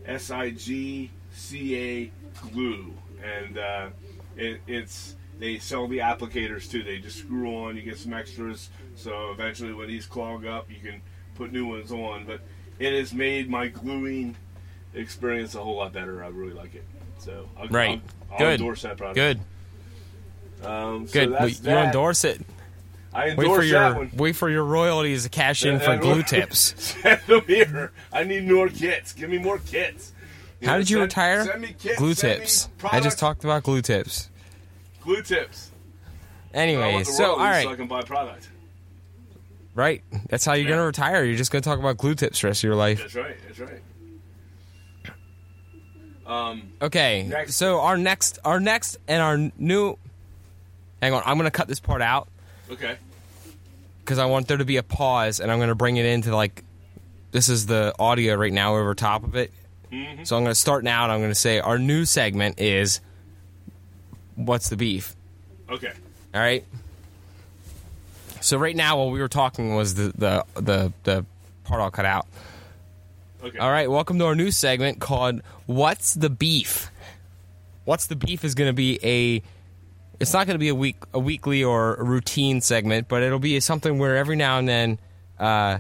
[0.05, 2.11] S I G C A
[2.51, 2.93] glue,
[3.23, 3.89] and uh,
[4.37, 6.83] it, it's they sell the applicators too.
[6.83, 7.75] They just screw on.
[7.75, 11.01] You get some extras, so eventually when these clog up, you can
[11.35, 12.25] put new ones on.
[12.25, 12.41] But
[12.79, 14.35] it has made my gluing
[14.93, 16.23] experience a whole lot better.
[16.23, 16.85] I really like it.
[17.17, 18.01] So I'll, Right.
[18.29, 18.59] I'll, I'll Good.
[18.59, 19.15] endorse that product.
[19.15, 19.39] Good.
[20.63, 21.31] Um, so Good.
[21.31, 21.85] Well, you that.
[21.85, 22.41] endorse it.
[23.15, 24.11] I Wait for endorse that your one.
[24.15, 26.73] wait for your royalties to cash in for glue tips.
[27.01, 27.91] Send them here.
[28.11, 29.13] I need more kits.
[29.13, 30.11] Give me more kits.
[30.63, 31.45] How know, did you send- retire?
[31.45, 31.97] Send me kits.
[31.99, 32.69] Glue send tips.
[32.83, 34.29] I just talked about glue tips.
[35.01, 35.69] glue tips.
[36.53, 38.47] Anyway, so all right, so I can buy product.
[39.75, 40.01] right.
[40.29, 40.75] That's how you're Yeah.
[40.75, 41.23] gonna retire.
[41.23, 42.99] You're just gonna talk about glue tips the rest of your life.
[42.99, 43.35] That's right.
[43.47, 43.81] That's right.
[46.25, 47.23] Um, Okay.
[47.23, 47.55] Next.
[47.55, 49.97] So our next, our next, and our new.
[51.01, 52.27] Hang on, I'm gonna cut this part out
[52.73, 52.97] okay.
[53.99, 56.63] because I want there to be a pause, and I'm gonna bring it into like.
[57.31, 59.51] This is the audio right now over top of it.
[59.91, 60.23] Mm-hmm.
[60.23, 62.99] So I'm gonna start now, and I'm gonna say our new segment is.
[64.35, 65.15] What's the beef?
[65.69, 65.91] Okay.
[66.33, 66.65] All right.
[68.41, 71.25] So right now, while we were talking, was the the the, the
[71.63, 72.27] part I'll cut out.
[73.43, 73.57] Okay.
[73.57, 76.89] All right, welcome to our new segment called "What's the Beef."
[77.85, 79.43] What's the beef is going to be a.
[80.19, 83.39] It's not going to be a week, a weekly or a routine segment, but it'll
[83.39, 84.99] be something where every now and then,
[85.39, 85.79] uh,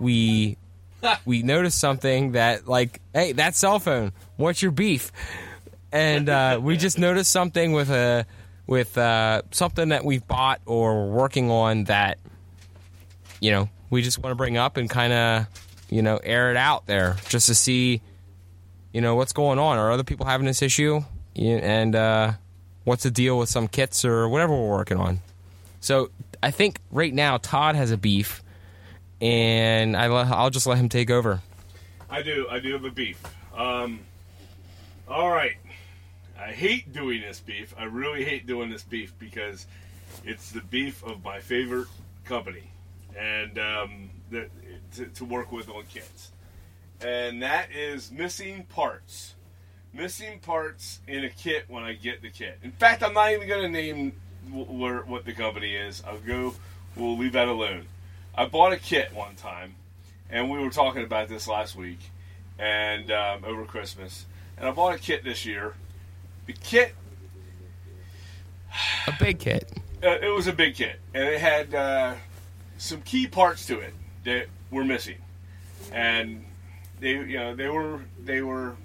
[0.00, 0.56] we
[1.24, 4.12] we notice something that like, hey, that cell phone.
[4.36, 5.12] What's your beef?
[5.92, 8.26] And uh, we just notice something with a
[8.66, 12.18] with uh, something that we've bought or we're working on that
[13.40, 15.46] you know we just want to bring up and kind of
[15.88, 18.00] you know air it out there just to see
[18.92, 21.00] you know what's going on are other people having this issue
[21.36, 22.32] and uh,
[22.88, 25.20] what's the deal with some kits or whatever we're working on
[25.80, 26.10] so
[26.42, 28.42] i think right now todd has a beef
[29.20, 31.40] and I, le- i'll just let him take over
[32.10, 32.46] I do.
[32.50, 33.20] I do have a beef.
[33.54, 34.00] Um,
[35.06, 35.56] All right.
[36.38, 37.74] I hate doing this beef.
[37.78, 39.66] I really hate doing this beef because
[40.24, 41.88] it's the beef of my favorite
[42.24, 42.70] company,
[43.16, 44.48] and um, the,
[44.94, 46.30] to, to work with on kits,
[47.00, 49.34] and that is missing parts.
[49.92, 52.58] Missing parts in a kit when I get the kit.
[52.62, 54.12] In fact, I'm not even going to name
[54.52, 56.02] wh- where what the company is.
[56.06, 56.54] I'll go.
[56.94, 57.86] We'll leave that alone.
[58.34, 59.74] I bought a kit one time,
[60.30, 61.98] and we were talking about this last week,
[62.58, 64.26] and um, over Christmas.
[64.56, 65.74] And I bought a kit this year.
[66.46, 66.94] The kit
[69.06, 69.72] A big kit.
[70.04, 72.14] uh, it was a big kit, and it had uh,
[72.76, 75.16] some key parts to it that were missing,
[75.92, 76.44] and
[77.00, 78.76] they, you know, they were they were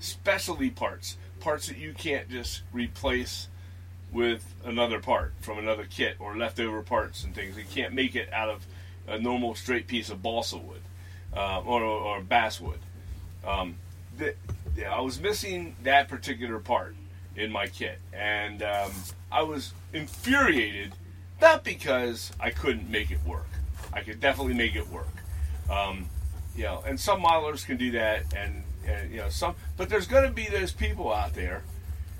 [0.00, 3.48] specialty parts, parts that you can't just replace
[4.12, 7.56] with another part from another kit or leftover parts and things.
[7.56, 8.66] You can't make it out of
[9.06, 10.80] a normal straight piece of balsa wood
[11.36, 12.80] uh, or, or basswood.
[13.46, 13.76] Um,
[14.16, 14.34] the,
[14.76, 16.94] yeah, I was missing that particular part
[17.36, 18.92] in my kit, and um,
[19.30, 20.92] I was infuriated.
[21.40, 23.46] Not because I couldn't make it work.
[23.92, 25.06] I could definitely make it work.
[25.70, 26.08] Um,
[26.56, 29.54] you know, and some modelers can do that, and, and you know some.
[29.76, 31.62] But there's going to be those people out there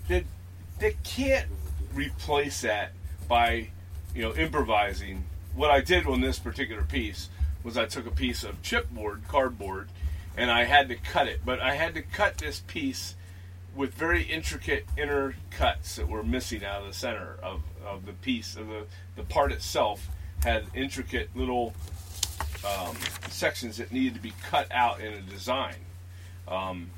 [0.08, 0.24] that
[0.80, 1.46] that can't
[1.94, 2.92] replace that
[3.26, 3.68] by
[4.14, 5.24] you know improvising.
[5.54, 7.28] What I did on this particular piece
[7.64, 9.88] was I took a piece of chipboard, cardboard,
[10.36, 11.40] and I had to cut it.
[11.44, 13.16] But I had to cut this piece
[13.74, 18.12] with very intricate inner cuts that were missing out of the center of, of the
[18.12, 20.08] piece of the, the part itself
[20.42, 21.74] had intricate little
[22.64, 22.96] um,
[23.28, 25.74] sections that needed to be cut out in a design
[26.50, 26.90] um,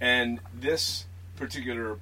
[0.00, 1.06] and this
[1.36, 1.98] particular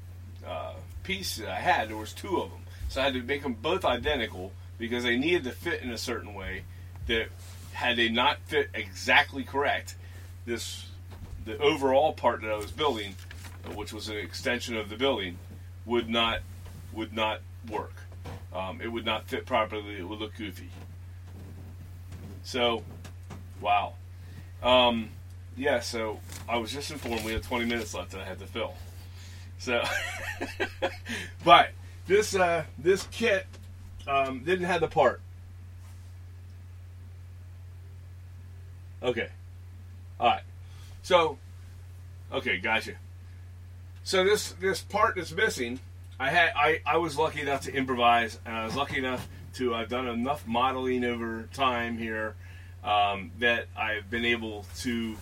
[0.46, 3.42] uh, piece that I had there was two of them so I had to make
[3.42, 6.62] them both identical because they needed to fit in a certain way
[7.07, 7.28] that
[7.72, 9.96] had they not fit exactly correct
[10.44, 10.86] this
[11.44, 13.14] the overall part that I was building
[13.74, 15.38] which was an extension of the building,
[15.84, 16.40] would not
[16.92, 17.40] would not
[17.70, 17.94] work.
[18.54, 19.98] Um, it would not fit properly.
[19.98, 20.70] It would look goofy.
[22.42, 22.82] So,
[23.61, 23.94] wow.
[24.62, 25.11] Um,
[25.57, 25.80] yeah.
[25.80, 28.74] So I was just informed we had 20 minutes left that I had to fill.
[29.59, 29.82] So,
[31.44, 31.70] but
[32.07, 33.46] this uh, this kit
[34.07, 35.20] um, didn't have the part.
[39.02, 39.28] Okay.
[40.18, 40.42] All right.
[41.02, 41.38] So,
[42.32, 42.92] okay, gotcha.
[44.02, 45.80] So this this part that's missing,
[46.18, 49.74] I had I, I was lucky enough to improvise, and I was lucky enough to
[49.74, 52.34] I've done enough modeling over time here
[52.84, 55.16] um, that I've been able to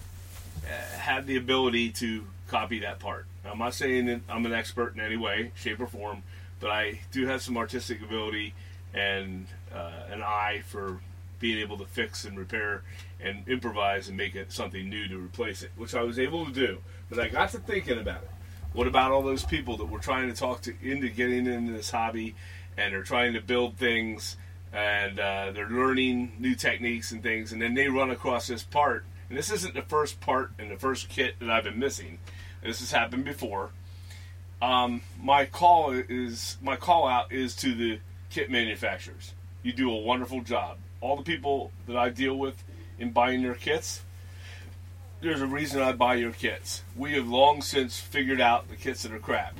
[0.98, 3.26] have the ability to copy that part.
[3.44, 6.22] I'm not saying that I'm an expert in any way, shape, or form,
[6.60, 8.54] but I do have some artistic ability
[8.92, 11.00] and uh, an eye for
[11.40, 12.82] being able to fix and repair
[13.20, 16.52] and improvise and make it something new to replace it, which I was able to
[16.52, 16.78] do.
[17.10, 18.30] But I got to thinking about it.
[18.72, 21.90] What about all those people that were trying to talk to into getting into this
[21.90, 22.34] hobby,
[22.76, 24.36] and they're trying to build things,
[24.72, 29.04] and uh, they're learning new techniques and things, and then they run across this part.
[29.28, 32.18] And this isn't the first part and the first kit that I've been missing.
[32.62, 33.70] This has happened before.
[34.62, 38.00] Um, my call is my call out is to the
[38.30, 39.34] kit manufacturers.
[39.62, 40.78] You do a wonderful job.
[41.00, 42.62] All the people that I deal with
[42.98, 44.02] in buying their kits,
[45.20, 46.82] there's a reason I buy your kits.
[46.96, 49.58] We have long since figured out the kits that are crap,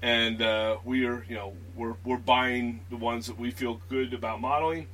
[0.00, 4.14] and uh, we are, you know, we're we're buying the ones that we feel good
[4.14, 4.86] about modeling,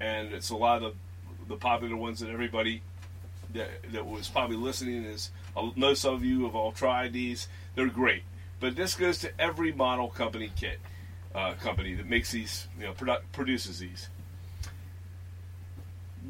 [0.00, 0.94] and it's a lot of
[1.48, 2.82] the popular ones that everybody
[3.54, 5.30] that that was probably listening is.
[5.56, 8.22] uh, Most of you have all tried these; they're great.
[8.60, 10.80] But this goes to every model company kit
[11.34, 14.08] uh, company that makes these, you know, produ- produces these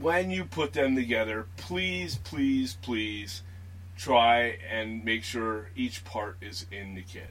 [0.01, 3.43] when you put them together, please, please, please
[3.97, 7.31] try and make sure each part is in the kit.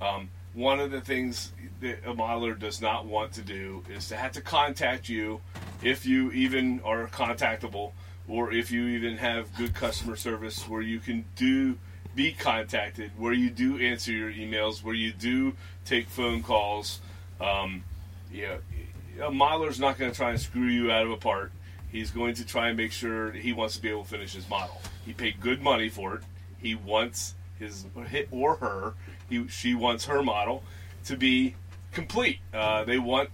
[0.00, 4.16] Um, one of the things that a modeler does not want to do is to
[4.16, 5.40] have to contact you
[5.82, 7.92] if you even are contactable
[8.28, 11.78] or if you even have good customer service where you can do
[12.14, 15.52] be contacted, where you do answer your emails, where you do
[15.84, 17.00] take phone calls.
[17.40, 17.84] Um,
[18.32, 21.52] you know, a modeler's not going to try and screw you out of a part.
[21.92, 24.48] He's going to try and make sure he wants to be able to finish his
[24.48, 24.80] model.
[25.04, 26.22] He paid good money for it.
[26.58, 27.86] He wants his
[28.30, 28.94] or her.
[29.28, 30.64] He she wants her model
[31.04, 31.54] to be
[31.92, 32.40] complete.
[32.52, 33.30] Uh, they want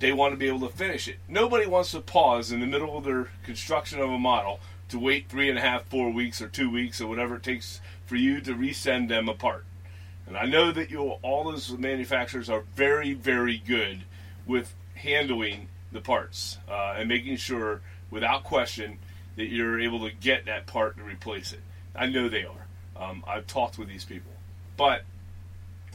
[0.00, 1.18] they want to be able to finish it.
[1.28, 5.28] Nobody wants to pause in the middle of their construction of a model to wait
[5.28, 8.40] three and a half, four weeks, or two weeks, or whatever it takes for you
[8.40, 9.64] to resend them a part.
[10.26, 14.00] And I know that you all those manufacturers are very, very good
[14.46, 17.80] with handling the parts uh, and making sure,
[18.10, 18.98] without question,
[19.36, 21.60] that you're able to get that part to replace it.
[21.94, 22.66] I know they are.
[22.96, 24.32] Um, I've talked with these people,
[24.76, 25.02] but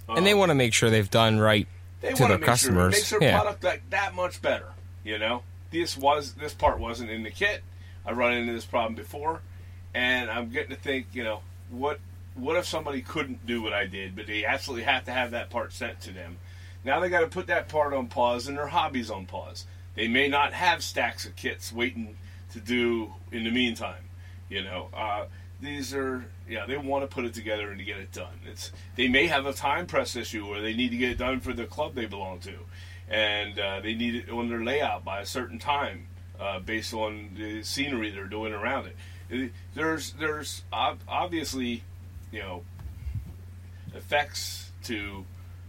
[0.08, 1.68] and they um, want to make sure they've done right
[2.04, 2.76] they to their make customers.
[2.76, 3.40] Sure, it makes their Yeah.
[3.40, 4.68] product like that much better.
[5.04, 7.64] You know, this was this part wasn't in the kit.
[8.06, 9.42] I run into this problem before,
[9.94, 12.00] and I'm getting to think, you know, what
[12.36, 15.50] what if somebody couldn't do what I did, but they absolutely have to have that
[15.50, 16.38] part sent to them?
[16.84, 19.66] Now they got to put that part on pause and their hobbies on pause.
[19.96, 22.18] They may not have stacks of kits waiting
[22.52, 24.04] to do in the meantime.
[24.50, 25.26] You know, uh,
[25.64, 28.34] these are yeah they want to put it together and to get it done.
[28.46, 31.40] It's they may have a time press issue where they need to get it done
[31.40, 32.54] for the club they belong to,
[33.10, 36.08] and uh, they need it on their layout by a certain time
[36.40, 38.96] uh, based on the scenery they're doing around it.
[39.30, 41.84] It- There's there's obviously
[42.32, 42.64] you know
[43.96, 45.26] effects to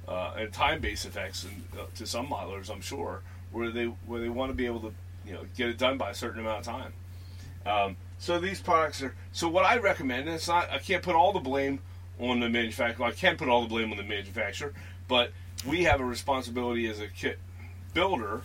[0.08, 3.22] uh, and time-based effects and, uh, to some modelers, I'm sure,
[3.52, 4.92] where they where they want to be able to
[5.26, 6.92] you know get it done by a certain amount of time.
[7.66, 9.14] Um, so these products are.
[9.32, 10.70] So what I recommend, and it's not.
[10.70, 11.80] I can't put all the blame
[12.18, 13.04] on the manufacturer.
[13.04, 14.72] I can't put all the blame on the manufacturer,
[15.08, 15.30] but
[15.68, 17.38] we have a responsibility as a kit
[17.92, 18.40] builder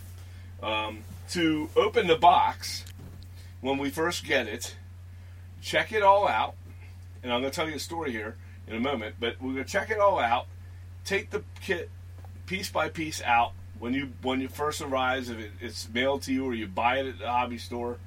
[0.61, 0.99] um,
[1.29, 2.83] to open the box
[3.61, 4.75] when we first get it,
[5.61, 6.55] check it all out,
[7.23, 8.35] and I'm going to tell you a story here
[8.67, 9.15] in a moment.
[9.17, 10.47] But we're going to check it all out,
[11.05, 11.89] take the kit
[12.47, 15.29] piece by piece out when you when you first arrives.
[15.29, 17.97] If it, it's mailed to you or you buy it at the hobby store,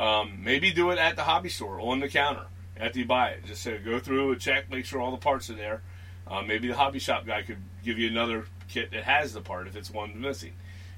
[0.00, 2.46] um, maybe do it at the hobby store on the counter
[2.78, 3.44] after you buy it.
[3.44, 5.82] Just say go through and check, make sure all the parts are there.
[6.26, 9.66] Uh, maybe the hobby shop guy could give you another kit that has the part
[9.66, 10.52] if it's one missing.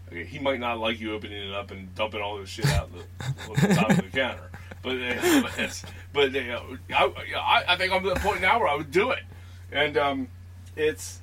[0.09, 2.90] Okay, he might not like you opening it up and dumping all this shit out
[2.92, 2.98] the,
[3.50, 4.50] on the top of the counter.
[4.82, 5.42] But uh,
[6.12, 6.61] but, but uh,
[6.94, 7.05] I,
[7.36, 9.22] I, I think I'm at the point now where I would do it,
[9.72, 10.28] and um,
[10.76, 11.20] it's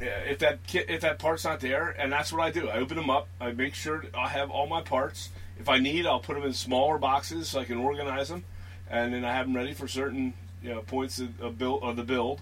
[0.00, 2.68] if that kit, if that part's not there, and that's what I do.
[2.68, 3.28] I open them up.
[3.40, 5.30] I make sure I have all my parts.
[5.58, 8.44] If I need, I'll put them in smaller boxes so I can organize them,
[8.90, 11.96] and then I have them ready for certain you know, points of, of, build, of
[11.96, 12.40] the build.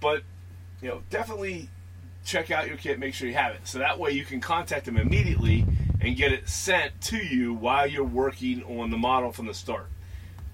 [0.00, 0.22] But
[0.82, 1.68] you know, definitely
[2.24, 2.98] check out your kit.
[2.98, 5.64] Make sure you have it, so that way you can contact them immediately
[6.00, 9.86] and get it sent to you while you're working on the model from the start.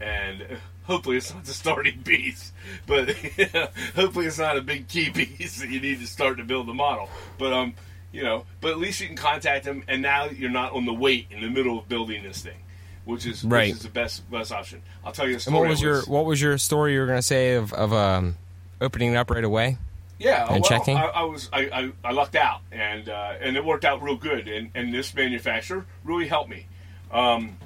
[0.01, 2.53] And hopefully it's not the starting piece,
[2.87, 3.11] but
[3.95, 6.75] hopefully it's not a big key piece that you need to start to build the
[6.75, 7.09] model.
[7.39, 7.75] But um,
[8.13, 10.93] you know, but at least you can contact them, and now you're not on the
[10.95, 12.59] wait in the middle of building this thing,
[13.05, 13.69] which is Right.
[13.69, 14.83] which is the best best option.
[15.05, 17.19] I'll tell you a And what was your what was your story you were going
[17.19, 18.37] to say of of um,
[18.81, 19.79] opening it up right away?
[20.19, 20.97] Yeah, and well, checking?
[20.97, 24.15] I, I was I, I, I lucked out, and uh, and it worked out real
[24.17, 24.47] good.
[24.47, 26.67] And, and this manufacturer really helped me.
[27.11, 27.57] Um,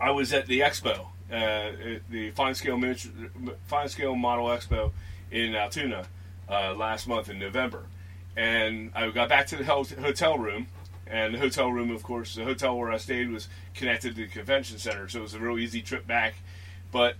[0.00, 3.10] I was at the expo, uh, the fine scale miniature,
[3.66, 4.92] fine scale model expo
[5.32, 6.06] in Altoona
[6.48, 7.82] uh, last month in November,
[8.36, 10.66] and I got back to the hotel room.
[11.06, 14.28] And the hotel room, of course, the hotel where I stayed was connected to the
[14.28, 16.34] convention center, so it was a real easy trip back.
[16.90, 17.16] But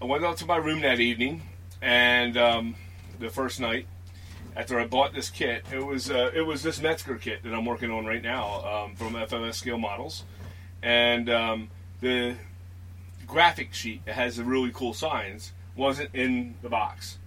[0.00, 1.42] I went out to my room that evening,
[1.82, 2.74] and um,
[3.18, 3.86] the first night,
[4.56, 7.64] after I bought this kit, it was uh, it was this Metzger kit that I'm
[7.64, 10.24] working on right now um, from FMS Scale Models,
[10.82, 11.68] and um,
[12.00, 12.36] the
[13.26, 17.18] graphic sheet that has the really cool signs wasn't in the box,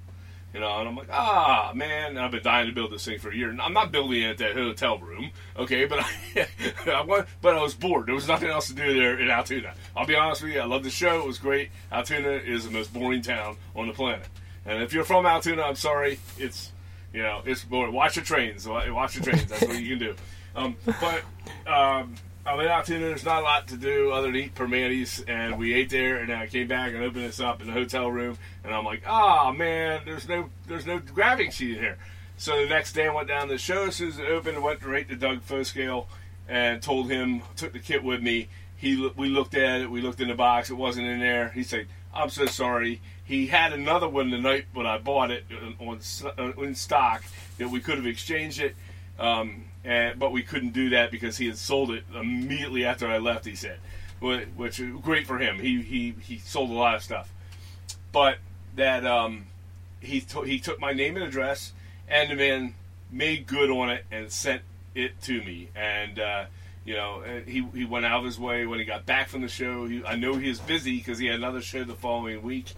[0.53, 0.79] you know.
[0.79, 3.49] And I'm like, ah, man, I've been dying to build this thing for a year.
[3.49, 5.85] And I'm not building it at that hotel room, okay?
[5.85, 6.47] But I,
[6.91, 8.07] I went, but I was bored.
[8.07, 9.73] There was nothing else to do there in Altoona.
[9.95, 11.19] I'll be honest with you, I love the show.
[11.19, 11.69] It was great.
[11.91, 14.27] Altoona is the most boring town on the planet.
[14.65, 16.71] And if you're from Altoona, I'm sorry, it's
[17.13, 17.93] you know, it's boring.
[17.93, 18.67] Watch the trains.
[18.67, 19.45] Watch the trains.
[19.45, 20.15] That's what you can do.
[20.55, 21.23] Um, but
[21.71, 22.15] um,
[22.47, 25.59] I went mean, Altoona, there's not a lot to do other than eat Primanti's, and
[25.59, 28.09] we ate there, and then I came back and opened this up in the hotel
[28.09, 31.97] room, and I'm like, ah, man, there's no, there's no graphic sheet in here.
[32.37, 33.87] So the next day, I went down to the show.
[33.87, 36.05] As soon as it opened, went right to Doug Foscale
[36.47, 38.47] and told him, took the kit with me.
[38.77, 39.91] He, we looked at it.
[39.91, 40.69] We looked in the box.
[40.69, 41.49] It wasn't in there.
[41.49, 45.45] He said, "I'm so sorry." He had another one the night when I bought it
[45.51, 45.99] uh, on
[46.37, 47.23] uh, in stock
[47.57, 48.75] that we could have exchanged it,
[49.17, 53.19] um, and, but we couldn't do that because he had sold it immediately after I
[53.19, 53.45] left.
[53.45, 53.79] He said,
[54.19, 55.59] which great for him.
[55.59, 57.31] He he he sold a lot of stuff,
[58.11, 58.37] but
[58.75, 59.45] that um,
[60.01, 61.71] he he took my name and address,
[62.07, 62.75] and the man
[63.09, 64.61] made good on it and sent
[64.93, 65.69] it to me.
[65.73, 66.45] And uh,
[66.83, 69.41] you know, uh, he he went out of his way when he got back from
[69.41, 69.87] the show.
[69.87, 72.73] He, I know he was busy because he had another show the following week,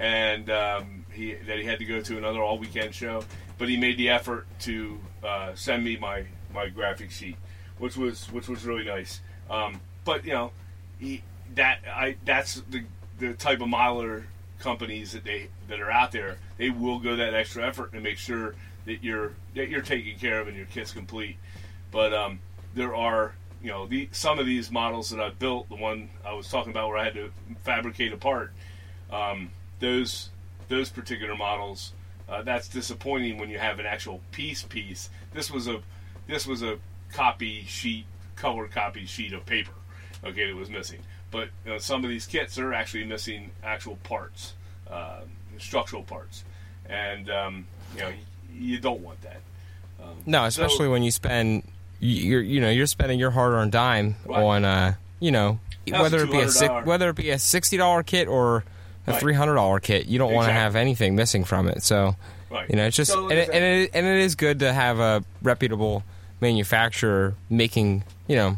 [0.00, 3.22] and um, he that he had to go to another all weekend show.
[3.58, 7.36] But he made the effort to uh, send me my my graphic sheet,
[7.78, 9.20] which was which was really nice.
[9.50, 10.52] Um, but you know,
[10.98, 11.22] he
[11.54, 12.84] that I that's the
[13.18, 14.24] the type of modeler
[14.58, 16.38] companies that they that are out there.
[16.56, 18.54] They will go that extra effort to make sure
[18.86, 21.36] that you're that you're taken care of and your kit's complete.
[21.90, 22.40] But um,
[22.74, 26.32] there are you know the some of these models that I built, the one I
[26.32, 27.30] was talking about where I had to
[27.62, 28.52] fabricate a part.
[29.10, 30.30] Um, those
[30.68, 31.92] those particular models
[32.28, 35.10] uh, that's disappointing when you have an actual piece piece.
[35.32, 35.80] This was a
[36.28, 36.78] this was a
[37.12, 38.04] copy sheet,
[38.36, 39.72] color copy sheet of paper.
[40.24, 41.00] Okay, that was missing.
[41.30, 44.54] But uh, some of these kits are actually missing actual parts,
[44.90, 45.20] uh,
[45.58, 46.44] structural parts,
[46.88, 48.12] and um, you know
[48.54, 49.40] you don't want that.
[50.02, 51.64] Um, No, especially so- when you spend
[52.00, 54.40] you're you know you're spending your hard-earned dime Right.
[54.40, 55.58] on uh you know
[55.88, 56.84] That was whether it be a $200.
[56.86, 58.62] whether it be a sixty dollar kit or
[59.06, 59.20] a Right.
[59.20, 61.82] three hundred dollar kit, you don't want to have anything missing from it.
[61.82, 62.14] So
[62.50, 62.70] Right.
[62.70, 65.00] you know it's just So, and, it, and it and it is good to have
[65.00, 66.04] a reputable
[66.40, 68.56] manufacturer making you know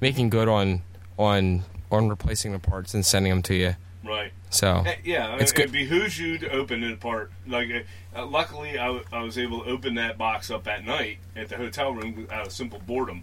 [0.00, 0.82] making good on
[1.18, 3.74] on on replacing the parts and sending them to you.
[4.04, 4.32] right.
[4.50, 5.64] So Uh, Yeah, It's it, good.
[5.66, 7.30] it behooves you to open it apart.
[7.46, 7.86] Like,
[8.16, 11.48] uh, luckily, I, w- I was able to open that box up at night at
[11.48, 13.22] the hotel room out of simple boredom,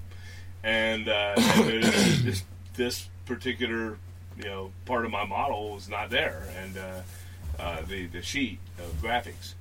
[0.63, 2.43] and, uh, and this
[2.75, 3.97] this particular
[4.37, 8.59] you know part of my model was not there, and uh, uh, the the sheet
[8.79, 9.53] of graphics,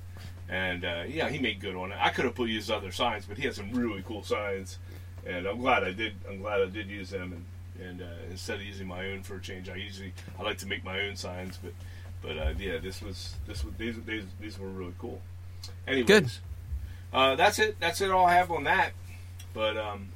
[0.49, 1.97] and uh, yeah, he made good on it.
[1.99, 4.77] I could have put used other signs, but he had some really cool signs,
[5.25, 6.13] and I'm glad I did.
[6.29, 7.45] I'm glad I did use them, and
[7.87, 10.67] and uh, instead of using my own for a change, I usually I like to
[10.67, 11.73] make my own signs, but
[12.21, 15.21] but uh, yeah, this was this was these these, these were really cool.
[15.87, 16.31] Anyways, Good.
[17.13, 17.79] Uh, that's it.
[17.79, 18.11] That's it.
[18.11, 18.91] All I have on that.
[19.53, 20.09] But um,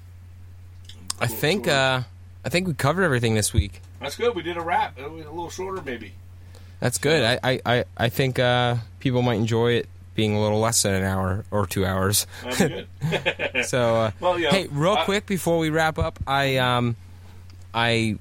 [1.19, 2.01] I think uh
[2.43, 3.81] I think we covered everything this week.
[3.99, 4.35] that's good.
[4.35, 4.97] We did a wrap.
[4.97, 6.13] It was a little shorter, maybe.
[6.79, 7.23] That's good.
[7.23, 10.93] I, I, I, I think uh, people might enjoy it being a little less than
[10.93, 12.27] an hour or two hours.
[13.63, 16.95] So, uh, Well, hey, real I- quick before we wrap up, I um,
[17.73, 18.17] I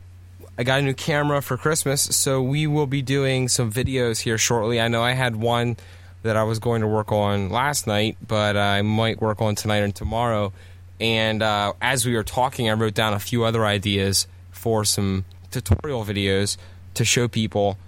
[0.59, 4.37] I got a new camera for Christmas, so we will be doing some videos here
[4.39, 4.81] shortly.
[4.81, 5.77] I know I had one
[6.23, 9.79] that I was going to work on last night, but I might work on tonight
[9.79, 10.53] and tomorrow.
[11.01, 15.25] And uh, as we were talking, I wrote down a few other ideas for some
[15.51, 16.59] tutorial videos
[16.95, 17.79] to show people.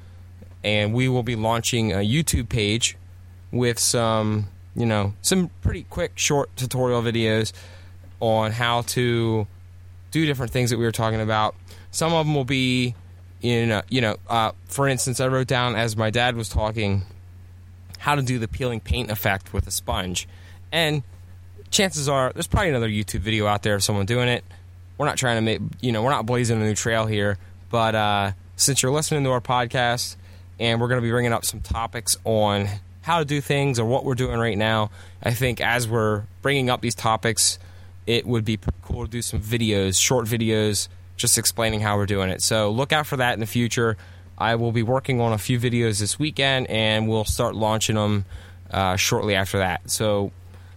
[0.64, 2.96] And we will be launching a YouTube page
[3.53, 7.53] with some, you know, some pretty quick, short tutorial videos
[8.20, 9.46] on how to
[10.11, 11.55] do different things that we were talking about.
[11.90, 12.94] Some of them will be,
[13.42, 17.03] in, uh, you know, uh, for instance, I wrote down as my dad was talking
[17.98, 20.26] how to do the peeling paint effect with a sponge.
[20.72, 21.03] And
[21.70, 24.44] chances are there's probably another YouTube video out there of someone doing it.
[24.98, 27.38] We're not trying to make, you know, we're not blazing a new trail here.
[27.70, 30.16] But uh, since you're listening to our podcast
[30.59, 32.68] and we're going to be bringing up some topics on
[33.03, 34.90] how to do things or what we're doing right now,
[35.22, 37.59] I think as we're bringing up these topics,
[38.07, 42.30] it would be cool to do some videos, short videos, just explaining how we're doing
[42.30, 42.42] it.
[42.42, 43.96] So look out for that in the future.
[44.38, 48.24] I will be working on a few videos this weekend, and we'll start launching them
[48.70, 49.88] uh, shortly after that.
[49.90, 50.32] So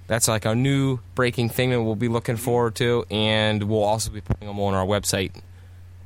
[0.08, 4.12] that's like a new breaking thing that we'll be looking forward to, and we'll also
[4.12, 5.32] be putting them on our website.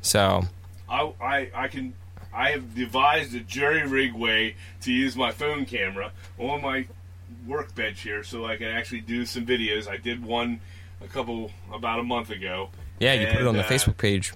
[0.01, 0.43] So
[0.89, 1.93] I, I I can
[2.33, 6.85] I have devised a jerry rig way to use my phone camera on my
[7.47, 9.87] workbench here, so I can actually do some videos.
[9.87, 10.59] I did one
[11.03, 12.69] a couple about a month ago.
[12.99, 14.33] yeah, you put it on the uh, Facebook page.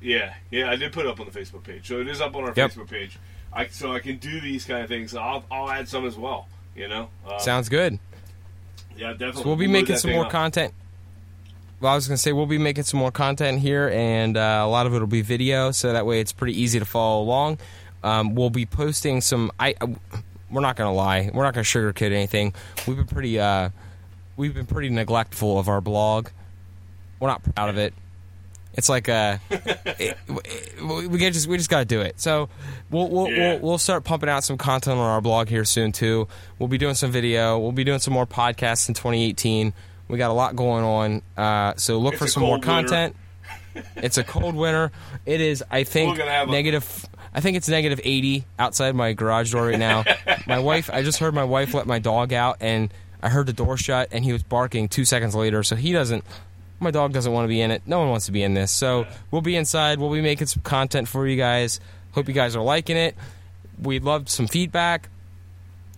[0.00, 2.34] Yeah, yeah, I did put it up on the Facebook page, so it is up
[2.34, 2.70] on our Yep.
[2.72, 3.18] Facebook page.
[3.52, 5.14] I so I can do these kind of things.
[5.14, 6.48] I'll I'll add some as well.
[6.76, 7.98] You know, uh, Sounds good.
[8.96, 9.42] yeah, definitely.
[9.42, 10.30] So we'll be making some more up.
[10.30, 10.72] content.
[11.80, 14.62] Well, I was going to say we'll be making some more content here, and uh,
[14.64, 17.22] a lot of it will be video, so that way it's pretty easy to follow
[17.22, 17.58] along.
[18.02, 19.50] Um, we'll be posting some.
[19.58, 19.94] I, I
[20.50, 21.30] we're not going to lie.
[21.32, 22.52] We're not going to sugarcoat anything.
[22.86, 23.40] We've been pretty.
[23.40, 23.70] Uh,
[24.36, 26.28] we've been pretty neglectful of our blog.
[27.18, 27.94] We're not proud of it.
[28.74, 30.16] It's like uh, it,
[30.82, 32.20] we just we just got to do it.
[32.20, 32.48] So
[32.90, 33.52] we'll we'll, Yeah.
[33.54, 36.28] we'll we'll start pumping out some content on our blog here soon too.
[36.58, 37.58] We'll be doing some video.
[37.58, 39.72] We'll be doing some more podcasts in 2018.
[40.10, 41.22] We got a lot going on.
[41.36, 42.66] Uh, so look It's for some more winter.
[42.66, 43.16] content.
[43.96, 44.90] it's a cold winter.
[45.26, 45.62] It is.
[45.70, 47.06] I think have a- negative.
[47.32, 50.04] I think it's negative 80 outside my garage door right now.
[50.46, 50.90] my wife.
[50.92, 52.92] I just heard my wife let my dog out, and
[53.22, 55.62] I heard the door shut, and he was barking two seconds later.
[55.62, 56.24] So he doesn't.
[56.80, 57.82] My dog doesn't want to be in it.
[57.86, 58.72] No one wants to be in this.
[58.72, 60.00] So we'll be inside.
[60.00, 61.78] We'll be making some content for you guys.
[62.12, 63.14] Hope you guys are liking it.
[63.80, 65.08] We'd love some feedback.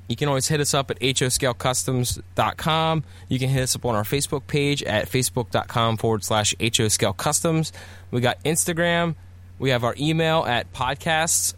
[0.08, 3.04] You can always hit us up at hoscalecustoms.com.
[3.28, 7.72] You can hit us up on our Facebook page at facebook.com forward slash hoscalecustoms.
[8.10, 9.14] We got Instagram.
[9.58, 11.54] We have our email at podcasts,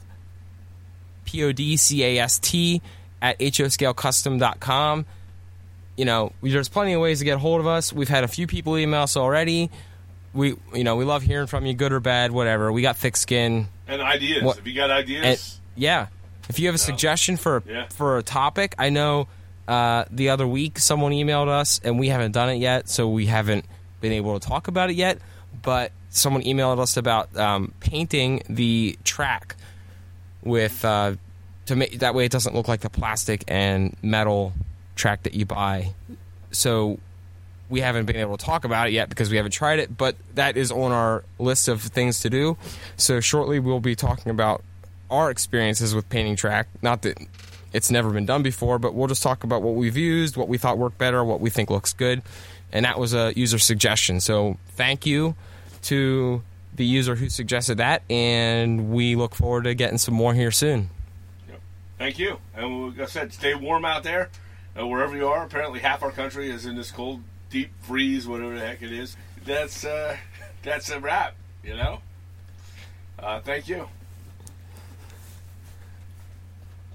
[1.24, 2.82] P O D C A S T,
[3.22, 5.06] at hoscalecustom.com.
[5.96, 7.92] You know, there's plenty of ways to get a hold of us.
[7.92, 9.70] We've had a few people email us already.
[10.32, 12.72] We, you know, we love hearing from you, good or bad, whatever.
[12.72, 13.68] We got thick skin.
[13.86, 14.42] and ideas.
[14.42, 16.06] What- If you got ideas, And, yeah,
[16.48, 17.86] if you have a suggestion for Yeah.
[17.88, 19.28] for a topic, I know
[19.68, 23.26] uh, the other week someone emailed us and we haven't done it yet, so we
[23.26, 23.64] haven't
[24.00, 25.18] been able to talk about it yet.
[25.62, 29.56] But someone emailed us about um, painting the track
[30.42, 31.14] with uh,
[31.66, 34.52] to make that way it doesn't look like the plastic and metal
[34.96, 35.94] track that you buy.
[36.50, 36.98] So
[37.70, 40.16] we haven't been able to talk about it yet because we haven't tried it, but
[40.34, 42.56] that is on our list of things to do.
[42.96, 44.62] So shortly we'll be talking about
[45.14, 46.68] our experiences with painting track.
[46.82, 47.18] Not that
[47.72, 50.58] it's never been done before, but we'll just talk about what we've used, what we
[50.58, 52.22] thought worked better, what we think looks good.
[52.72, 54.20] And that was a user suggestion.
[54.20, 55.34] So thank you
[55.82, 56.42] to
[56.74, 60.90] the user who suggested that, and we look forward to getting some more here soon.
[61.48, 61.60] Yep.
[61.98, 62.38] Thank you.
[62.54, 64.30] And like I said, stay warm out there,
[64.78, 65.44] uh, wherever you are.
[65.44, 69.16] Apparently, half our country is in this cold, deep freeze, whatever the heck it is.
[69.44, 70.16] That's uh,
[70.62, 71.34] that's a wrap.
[71.62, 72.00] You know.
[73.18, 73.88] Uh, thank you.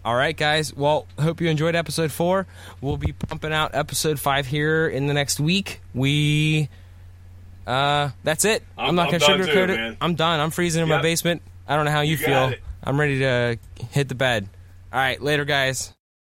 [0.06, 0.74] All right, guys.
[0.74, 2.48] Well, hope you enjoyed episode four.
[2.82, 5.82] We'll be pumping out episode five here in the next week.
[5.94, 6.70] We,
[7.68, 8.64] uh, that's it.
[8.78, 9.76] I'm, I'm- not I'm gonna sugarcoat it.
[9.78, 9.98] man.
[10.02, 10.40] I'm done.
[10.40, 11.42] I'm freezing in my basement.
[11.68, 12.54] I don't know how you, You feel.
[12.84, 13.58] I'm ready to
[13.92, 14.48] hit the bed.
[14.92, 15.94] All right, later, guys.